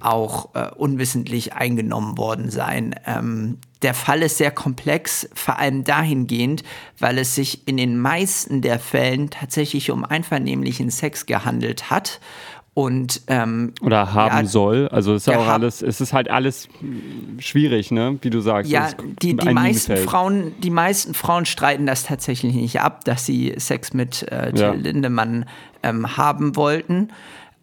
[0.00, 2.94] auch äh, unwissentlich eingenommen worden sein.
[3.06, 6.62] Ähm, der Fall ist sehr komplex, vor allem dahingehend,
[6.98, 12.20] weil es sich in den meisten der Fällen tatsächlich um einvernehmlichen Sex gehandelt hat
[12.72, 14.88] und ähm, oder haben ja, soll.
[14.88, 16.68] Also es ist auch alles, es ist halt alles
[17.38, 18.18] schwierig, ne?
[18.22, 18.70] Wie du sagst.
[18.70, 18.90] Ja,
[19.22, 23.92] die, die meisten Frauen, die meisten Frauen streiten das tatsächlich nicht ab, dass sie Sex
[23.92, 24.72] mit äh, Till ja.
[24.72, 25.46] Lindemann
[25.82, 27.08] ähm, haben wollten.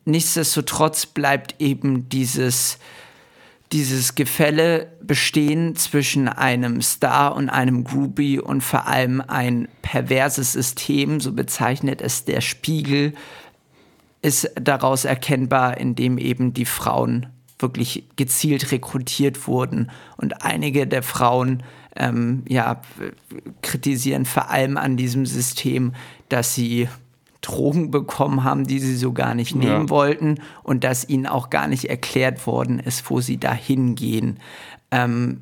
[0.06, 2.80] Nichtsdestotrotz bleibt eben dieses
[3.74, 11.20] dieses Gefälle bestehen zwischen einem Star und einem Groupie und vor allem ein perverses System,
[11.20, 13.14] so bezeichnet es der Spiegel,
[14.22, 17.28] ist daraus erkennbar, indem eben die Frauen
[17.60, 19.92] wirklich gezielt rekrutiert wurden.
[20.16, 21.64] Und einige der Frauen
[21.96, 22.82] ähm, ja,
[23.62, 25.94] kritisieren vor allem an diesem System,
[26.30, 26.88] dass sie
[27.42, 29.90] Drogen bekommen haben, die sie so gar nicht nehmen ja.
[29.90, 34.40] wollten und dass ihnen auch gar nicht erklärt worden ist, wo sie da hingehen.
[34.92, 35.42] Ähm,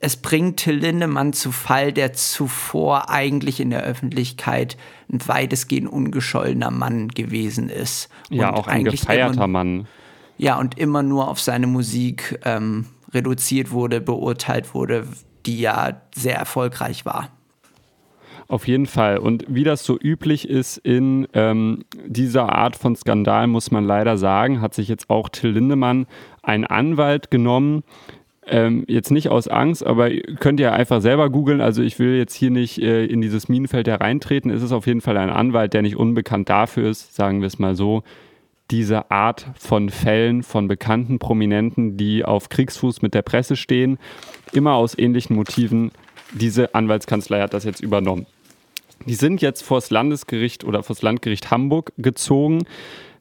[0.00, 4.76] es bringt Till Lindemann zu Fall, der zuvor eigentlich in der Öffentlichkeit
[5.10, 8.08] ein weitestgehend ungeschollener Mann gewesen ist.
[8.28, 9.88] Ja, auch ein gefeierter immer, Mann.
[10.36, 15.06] Ja, und immer nur auf seine Musik ähm, reduziert wurde, beurteilt wurde,
[15.46, 17.30] die ja sehr erfolgreich war.
[18.48, 19.18] Auf jeden Fall.
[19.18, 24.16] Und wie das so üblich ist in ähm, dieser Art von Skandal, muss man leider
[24.18, 26.06] sagen, hat sich jetzt auch Till Lindemann
[26.42, 27.82] einen Anwalt genommen,
[28.46, 31.60] ähm, jetzt nicht aus Angst, aber könnt ihr einfach selber googeln.
[31.60, 34.52] Also ich will jetzt hier nicht äh, in dieses Minenfeld hereintreten.
[34.52, 37.58] Es ist auf jeden Fall ein Anwalt, der nicht unbekannt dafür ist, sagen wir es
[37.58, 38.04] mal so,
[38.70, 43.98] diese Art von Fällen von bekannten Prominenten, die auf Kriegsfuß mit der Presse stehen,
[44.52, 45.90] immer aus ähnlichen Motiven.
[46.32, 48.26] Diese Anwaltskanzlei hat das jetzt übernommen.
[49.06, 52.64] Die sind jetzt vors Landesgericht oder vors Landgericht Hamburg gezogen.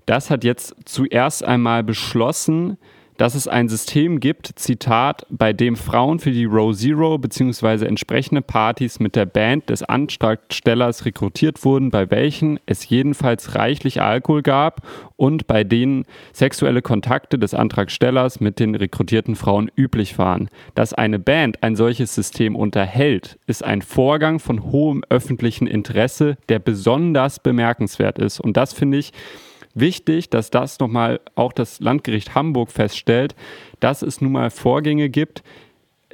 [0.06, 2.78] Das hat jetzt zuerst einmal beschlossen,
[3.18, 7.86] dass es ein System gibt, Zitat, bei dem Frauen für die Row Zero bzw.
[7.86, 14.42] entsprechende Partys mit der Band des Antragstellers rekrutiert wurden, bei welchen es jedenfalls reichlich Alkohol
[14.42, 14.86] gab
[15.16, 20.50] und bei denen sexuelle Kontakte des Antragstellers mit den rekrutierten Frauen üblich waren.
[20.74, 26.60] Dass eine Band ein solches System unterhält, ist ein Vorgang von hohem öffentlichen Interesse, der
[26.60, 28.40] besonders bemerkenswert ist.
[28.40, 29.14] Und das finde ich
[29.76, 33.36] wichtig, dass das nochmal auch das Landgericht Hamburg feststellt,
[33.80, 35.44] dass es nun mal Vorgänge gibt,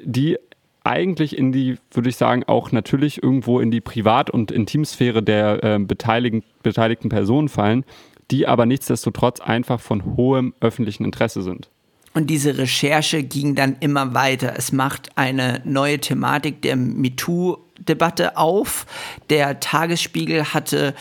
[0.04, 0.38] die
[0.84, 5.64] eigentlich in die, würde ich sagen, auch natürlich irgendwo in die Privat- und Intimsphäre der
[5.64, 7.86] äh, beteiligten, beteiligten Personen fallen,
[8.32, 11.70] die aber nichtsdestotrotz einfach von hohem öffentlichen Interesse sind.
[12.14, 14.54] Und diese Recherche ging dann immer weiter.
[14.58, 18.86] Es macht eine neue Thematik der MeToo-Debatte auf.
[19.30, 20.94] Der Tagesspiegel hatte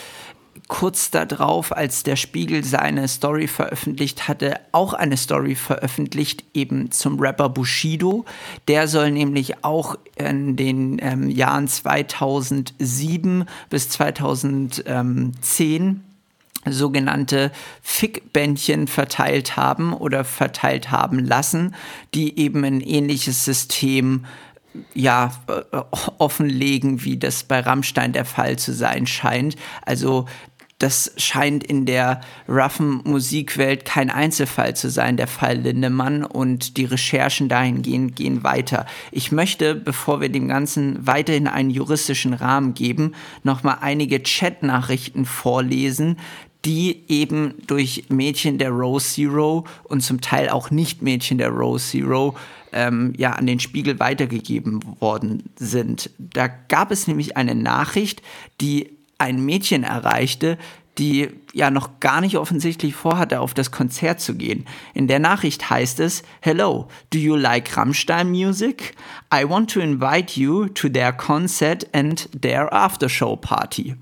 [0.70, 7.18] kurz darauf, als der Spiegel seine Story veröffentlicht hatte, auch eine Story veröffentlicht, eben zum
[7.18, 8.24] Rapper Bushido.
[8.68, 16.04] Der soll nämlich auch in den ähm, Jahren 2007 bis 2010
[16.68, 17.50] sogenannte
[17.82, 21.74] Fick-Bändchen verteilt haben oder verteilt haben lassen,
[22.14, 24.24] die eben ein ähnliches System
[24.94, 25.62] ja, äh,
[26.18, 29.56] offenlegen, wie das bei Rammstein der Fall zu sein scheint.
[29.82, 30.26] Also
[30.80, 36.86] das scheint in der roughen Musikwelt kein Einzelfall zu sein, der Fall Lindemann und die
[36.86, 38.86] Recherchen dahingehend gehen weiter.
[39.12, 43.12] Ich möchte, bevor wir dem Ganzen weiterhin einen juristischen Rahmen geben,
[43.44, 46.16] nochmal einige Chat-Nachrichten vorlesen,
[46.64, 51.80] die eben durch Mädchen der Row Zero und zum Teil auch nicht Mädchen der Row
[51.80, 52.36] Zero
[52.72, 56.10] ähm, ja an den Spiegel weitergegeben worden sind.
[56.18, 58.22] Da gab es nämlich eine Nachricht,
[58.60, 60.58] die ein Mädchen erreichte,
[60.98, 64.66] die ja noch gar nicht offensichtlich vorhatte, auf das Konzert zu gehen.
[64.92, 68.94] In der Nachricht heißt es, Hello, do you like Rammstein music?
[69.32, 73.94] I want to invite you to their concert and their aftershow party.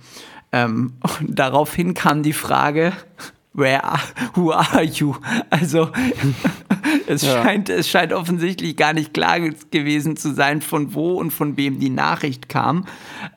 [0.51, 2.93] Ähm, daraufhin kam die Frage,
[3.53, 4.01] where are,
[4.35, 5.17] who are you?
[5.51, 5.91] Also
[7.07, 7.43] es, ja.
[7.43, 11.79] scheint, es scheint offensichtlich gar nicht klar gewesen zu sein, von wo und von wem
[11.79, 12.87] die Nachricht kam.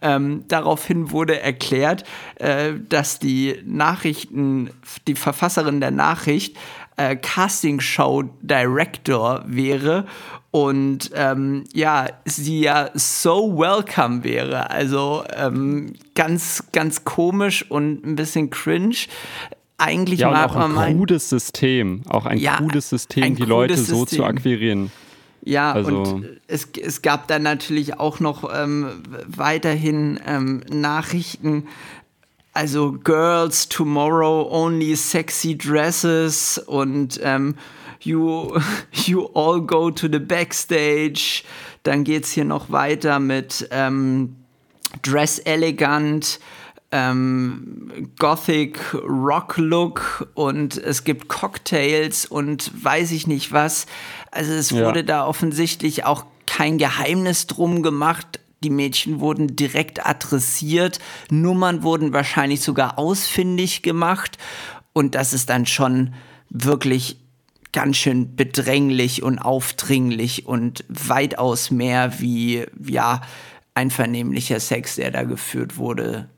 [0.01, 2.03] Ähm, daraufhin wurde erklärt,
[2.35, 4.69] äh, dass die Nachrichten,
[5.07, 6.57] die Verfasserin der Nachricht
[6.97, 10.05] äh, Casting Show Director wäre
[10.51, 14.69] und ähm, ja, sie ja so welcome wäre.
[14.69, 18.97] Also ähm, ganz, ganz komisch und ein bisschen cringe
[19.81, 23.95] eigentlich ja, mag auch ein krudes System, auch ein ja, krudes System, die Leute System.
[23.95, 24.91] so zu akquirieren.
[25.43, 26.03] Ja, also.
[26.03, 31.67] und es, es gab dann natürlich auch noch ähm, weiterhin ähm, Nachrichten,
[32.53, 37.55] also Girls Tomorrow Only Sexy Dresses und ähm,
[38.01, 38.59] you,
[38.91, 41.43] you all go to the backstage.
[41.83, 44.35] Dann geht es hier noch weiter mit ähm,
[45.01, 46.39] Dress Elegant
[46.91, 53.85] ähm, Gothic Rock Look und es gibt Cocktails und weiß ich nicht was.
[54.31, 55.05] Also es wurde ja.
[55.05, 58.39] da offensichtlich auch kein Geheimnis drum gemacht.
[58.63, 60.99] Die Mädchen wurden direkt adressiert,
[61.31, 64.37] Nummern wurden wahrscheinlich sogar ausfindig gemacht
[64.93, 66.13] und das ist dann schon
[66.49, 67.17] wirklich
[67.71, 73.21] ganz schön bedränglich und aufdringlich und weitaus mehr wie ja
[73.73, 76.29] einvernehmlicher Sex, der da geführt wurde,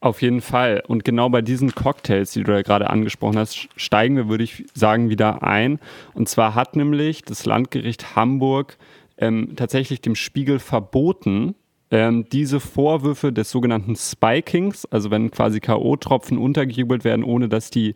[0.00, 0.82] auf jeden Fall.
[0.86, 4.64] Und genau bei diesen Cocktails, die du ja gerade angesprochen hast, steigen wir, würde ich
[4.74, 5.78] sagen, wieder ein.
[6.14, 8.76] Und zwar hat nämlich das Landgericht Hamburg
[9.18, 11.54] ähm, tatsächlich dem Spiegel verboten,
[11.90, 17.94] ähm, diese Vorwürfe des sogenannten Spikings, also wenn quasi K.O.-Tropfen untergejubelt werden, ohne dass die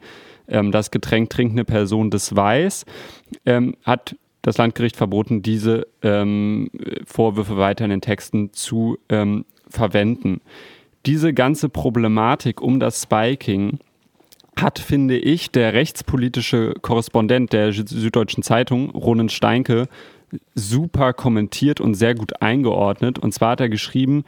[0.48, 2.86] ähm, das Getränk trinkende Person das weiß,
[3.46, 6.70] ähm, hat das Landgericht verboten, diese ähm,
[7.04, 10.40] Vorwürfe weiter in den Texten zu ähm, verwenden.
[11.06, 13.78] Diese ganze Problematik um das Spiking
[14.56, 19.88] hat, finde ich, der rechtspolitische Korrespondent der Süddeutschen Zeitung, Ronen Steinke,
[20.54, 23.18] super kommentiert und sehr gut eingeordnet.
[23.18, 24.24] Und zwar hat er geschrieben,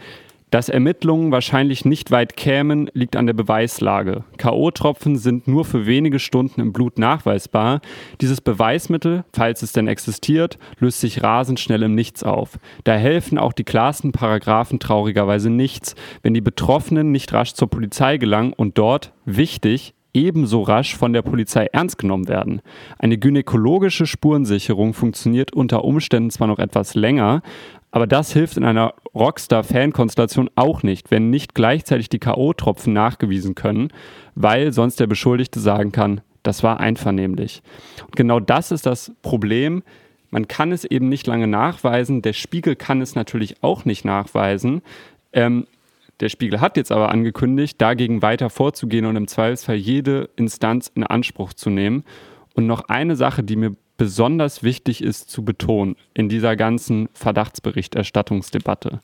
[0.53, 4.25] dass Ermittlungen wahrscheinlich nicht weit kämen, liegt an der Beweislage.
[4.37, 7.81] K.O.-Tropfen sind nur für wenige Stunden im Blut nachweisbar.
[8.21, 12.59] Dieses Beweismittel, falls es denn existiert, löst sich rasend schnell im Nichts auf.
[12.85, 18.19] Da helfen auch die klarsten Paragraphen traurigerweise nichts, wenn die Betroffenen nicht rasch zur Polizei
[18.19, 22.61] gelangen und dort, wichtig, ebenso rasch von der Polizei ernst genommen werden.
[22.99, 27.43] Eine gynäkologische Spurensicherung funktioniert unter Umständen zwar noch etwas länger,
[27.93, 33.93] aber das hilft in einer Rockstar-Fan-Konstellation auch nicht, wenn nicht gleichzeitig die K.O.-Tropfen nachgewiesen können,
[34.35, 37.63] weil sonst der Beschuldigte sagen kann, das war einvernehmlich.
[38.05, 39.83] Und genau das ist das Problem.
[40.31, 42.23] Man kann es eben nicht lange nachweisen.
[42.23, 44.81] Der Spiegel kann es natürlich auch nicht nachweisen.
[45.35, 45.67] Ähm,
[46.21, 51.05] der Spiegel hat jetzt aber angekündigt, dagegen weiter vorzugehen und im Zweifelsfall jede Instanz in
[51.05, 52.05] Anspruch zu nehmen.
[52.55, 59.01] Und noch eine Sache, die mir besonders wichtig ist zu betonen in dieser ganzen Verdachtsberichterstattungsdebatte.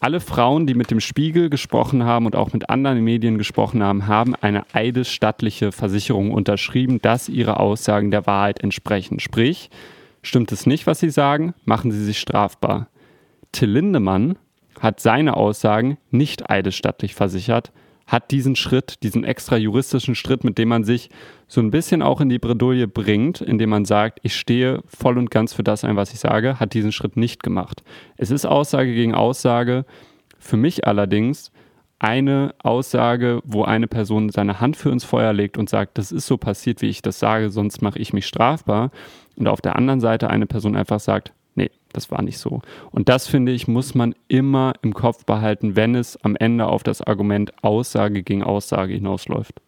[0.00, 4.08] Alle Frauen, die mit dem Spiegel gesprochen haben und auch mit anderen Medien gesprochen haben,
[4.08, 9.18] haben eine eidesstattliche Versicherung unterschrieben, dass ihre Aussagen der Wahrheit entsprechen.
[9.18, 9.70] Sprich,
[10.20, 12.88] stimmt es nicht, was sie sagen, machen sie sich strafbar.
[13.50, 14.36] Till Lindemann
[14.78, 17.72] hat seine Aussagen nicht eidesstattlich versichert,
[18.12, 21.08] hat diesen Schritt, diesen extra juristischen Schritt, mit dem man sich
[21.48, 25.30] so ein bisschen auch in die Bredouille bringt, indem man sagt, ich stehe voll und
[25.30, 27.82] ganz für das ein, was ich sage, hat diesen Schritt nicht gemacht.
[28.18, 29.86] Es ist Aussage gegen Aussage.
[30.38, 31.52] Für mich allerdings
[31.98, 36.26] eine Aussage, wo eine Person seine Hand für ins Feuer legt und sagt, das ist
[36.26, 38.90] so passiert, wie ich das sage, sonst mache ich mich strafbar.
[39.36, 41.32] Und auf der anderen Seite eine Person einfach sagt,
[41.92, 42.62] das war nicht so.
[42.90, 46.82] Und das finde ich, muss man immer im Kopf behalten, wenn es am Ende auf
[46.82, 49.60] das Argument Aussage gegen Aussage hinausläuft.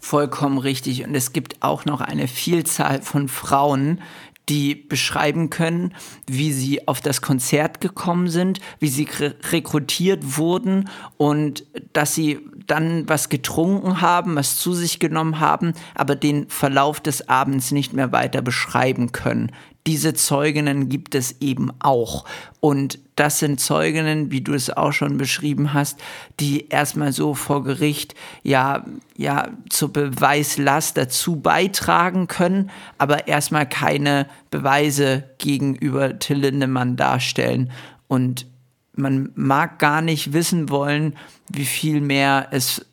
[0.00, 1.04] Vollkommen richtig.
[1.06, 4.00] Und es gibt auch noch eine Vielzahl von Frauen,
[4.48, 5.94] die beschreiben können,
[6.26, 9.08] wie sie auf das Konzert gekommen sind, wie sie
[9.50, 16.16] rekrutiert wurden und dass sie dann was getrunken haben, was zu sich genommen haben, aber
[16.16, 19.52] den Verlauf des Abends nicht mehr weiter beschreiben können
[19.86, 22.24] diese Zeuginnen gibt es eben auch.
[22.60, 25.98] Und das sind Zeuginnen, wie du es auch schon beschrieben hast,
[26.38, 28.84] die erstmal so vor Gericht ja,
[29.16, 37.72] ja zur Beweislast dazu beitragen können, aber erstmal keine Beweise gegenüber Till Lindemann darstellen.
[38.06, 38.46] Und
[38.94, 41.16] man mag gar nicht wissen wollen,
[41.48, 42.86] wie viel mehr es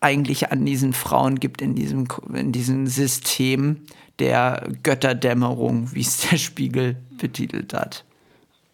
[0.00, 3.86] eigentlich an diesen Frauen gibt in diesem, in diesem System,
[4.18, 8.04] der Götterdämmerung, wie es der Spiegel betitelt hat.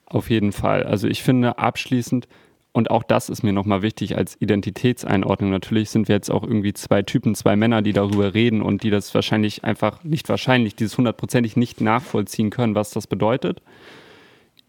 [0.06, 0.84] Auf jeden Fall.
[0.84, 2.28] Also ich finde abschließend,
[2.76, 5.50] und auch das ist mir nochmal wichtig als Identitätseinordnung.
[5.50, 8.90] Natürlich sind wir jetzt auch irgendwie zwei Typen, zwei Männer, die darüber reden und die
[8.90, 13.62] das wahrscheinlich einfach, nicht wahrscheinlich, dieses hundertprozentig nicht nachvollziehen können, was das bedeutet.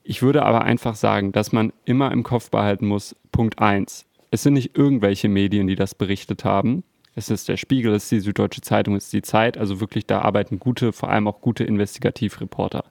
[0.04, 4.06] Ich würde aber einfach sagen, dass man immer im Kopf behalten muss, Punkt 1.
[4.30, 6.84] Es sind nicht irgendwelche Medien, die das berichtet haben,
[7.16, 9.58] es ist der Spiegel, es ist die Süddeutsche Zeitung, es ist die Zeit.
[9.58, 12.84] Also wirklich, da arbeiten gute, vor allem auch gute Investigativreporter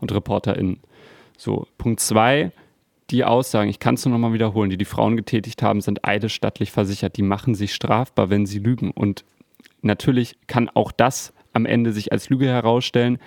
[0.00, 0.80] und ReporterInnen.
[1.38, 2.52] So, Punkt zwei,
[3.08, 6.70] die Aussagen, ich kann es nur nochmal wiederholen, die die Frauen getätigt haben, sind eidesstattlich
[6.70, 7.16] versichert.
[7.16, 8.90] Die machen sich strafbar, wenn sie lügen.
[8.90, 9.24] Und
[9.80, 13.18] natürlich kann auch das am Ende sich als Lüge herausstellen.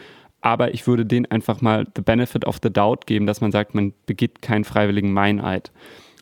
[0.42, 3.74] Aber ich würde denen einfach mal the benefit of the doubt geben, dass man sagt,
[3.74, 5.72] man begeht keinen freiwilligen Meineid.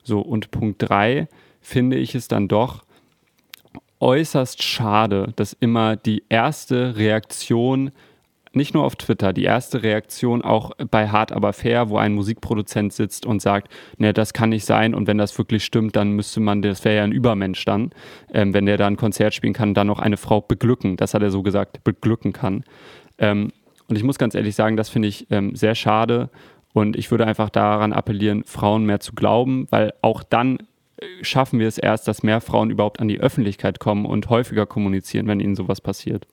[0.03, 1.27] So, und Punkt drei
[1.59, 2.85] finde ich es dann doch,
[4.01, 7.91] äußerst schade, dass immer die erste Reaktion,
[8.53, 12.91] nicht nur auf Twitter, die erste Reaktion auch bei Hart aber fair, wo ein Musikproduzent
[12.91, 16.41] sitzt und sagt, ne, das kann nicht sein und wenn das wirklich stimmt, dann müsste
[16.41, 17.91] man, das wäre ja ein Übermensch dann,
[18.33, 21.21] ähm, wenn der da ein Konzert spielen kann, dann noch eine Frau beglücken, das hat
[21.21, 22.65] er so gesagt, beglücken kann.
[23.19, 23.51] Ähm,
[23.87, 26.29] und ich muss ganz ehrlich sagen, das finde ich ähm, sehr schade
[26.73, 30.57] und ich würde einfach daran appellieren, Frauen mehr zu glauben, weil auch dann
[31.21, 35.27] schaffen wir es erst, dass mehr Frauen überhaupt an die Öffentlichkeit kommen und häufiger kommunizieren,
[35.27, 36.27] wenn ihnen sowas passiert.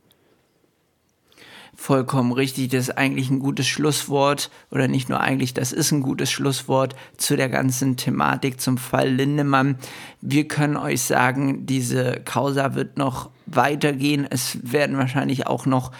[1.74, 6.02] Vollkommen richtig, das ist eigentlich ein gutes Schlusswort oder nicht nur eigentlich, das ist ein
[6.02, 9.78] gutes Schlusswort zu der ganzen Thematik zum Fall Lindemann.
[10.20, 14.26] Wir können euch sagen, diese Causa wird noch weitergehen.
[14.28, 15.92] Es werden wahrscheinlich auch noch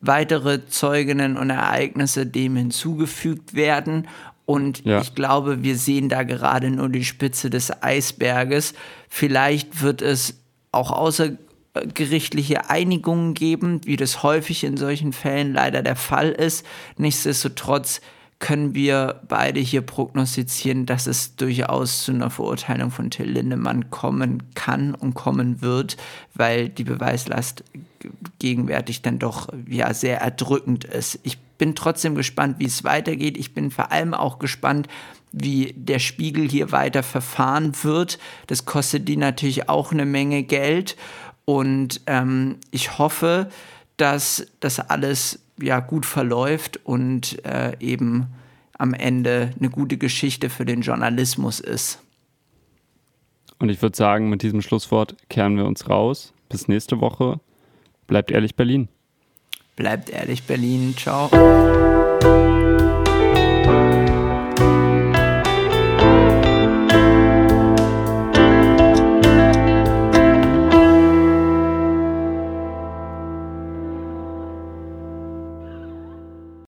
[0.00, 4.06] weitere Zeuginnen und Ereignisse dem hinzugefügt werden
[4.46, 5.00] und ja.
[5.00, 8.74] ich glaube, wir sehen da gerade nur die Spitze des Eisberges.
[9.08, 10.40] Vielleicht wird es
[10.70, 11.30] auch außer,
[11.74, 16.66] äh, gerichtliche Einigungen geben, wie das häufig in solchen Fällen leider der Fall ist.
[16.96, 18.00] Nichtsdestotrotz
[18.38, 24.42] können wir beide hier prognostizieren, dass es durchaus zu einer Verurteilung von Till Lindemann kommen
[24.54, 25.96] kann und kommen wird,
[26.34, 27.64] weil die Beweislast
[28.38, 31.20] gegenwärtig dann doch ja sehr erdrückend ist.
[31.22, 33.38] Ich bin trotzdem gespannt, wie es weitergeht.
[33.38, 34.88] Ich bin vor allem auch gespannt,
[35.32, 38.18] wie der Spiegel hier weiter verfahren wird.
[38.46, 40.96] Das kostet die natürlich auch eine Menge Geld
[41.44, 43.48] und ähm, ich hoffe,
[43.96, 48.26] dass das alles ja gut verläuft und äh, eben
[48.76, 52.00] am Ende eine gute Geschichte für den Journalismus ist.
[53.58, 56.32] Und ich würde sagen, mit diesem Schlusswort kehren wir uns raus.
[56.48, 57.40] Bis nächste Woche.
[58.06, 58.88] Bleibt ehrlich Berlin.
[59.76, 60.94] Bleibt ehrlich Berlin.
[60.96, 61.30] Ciao.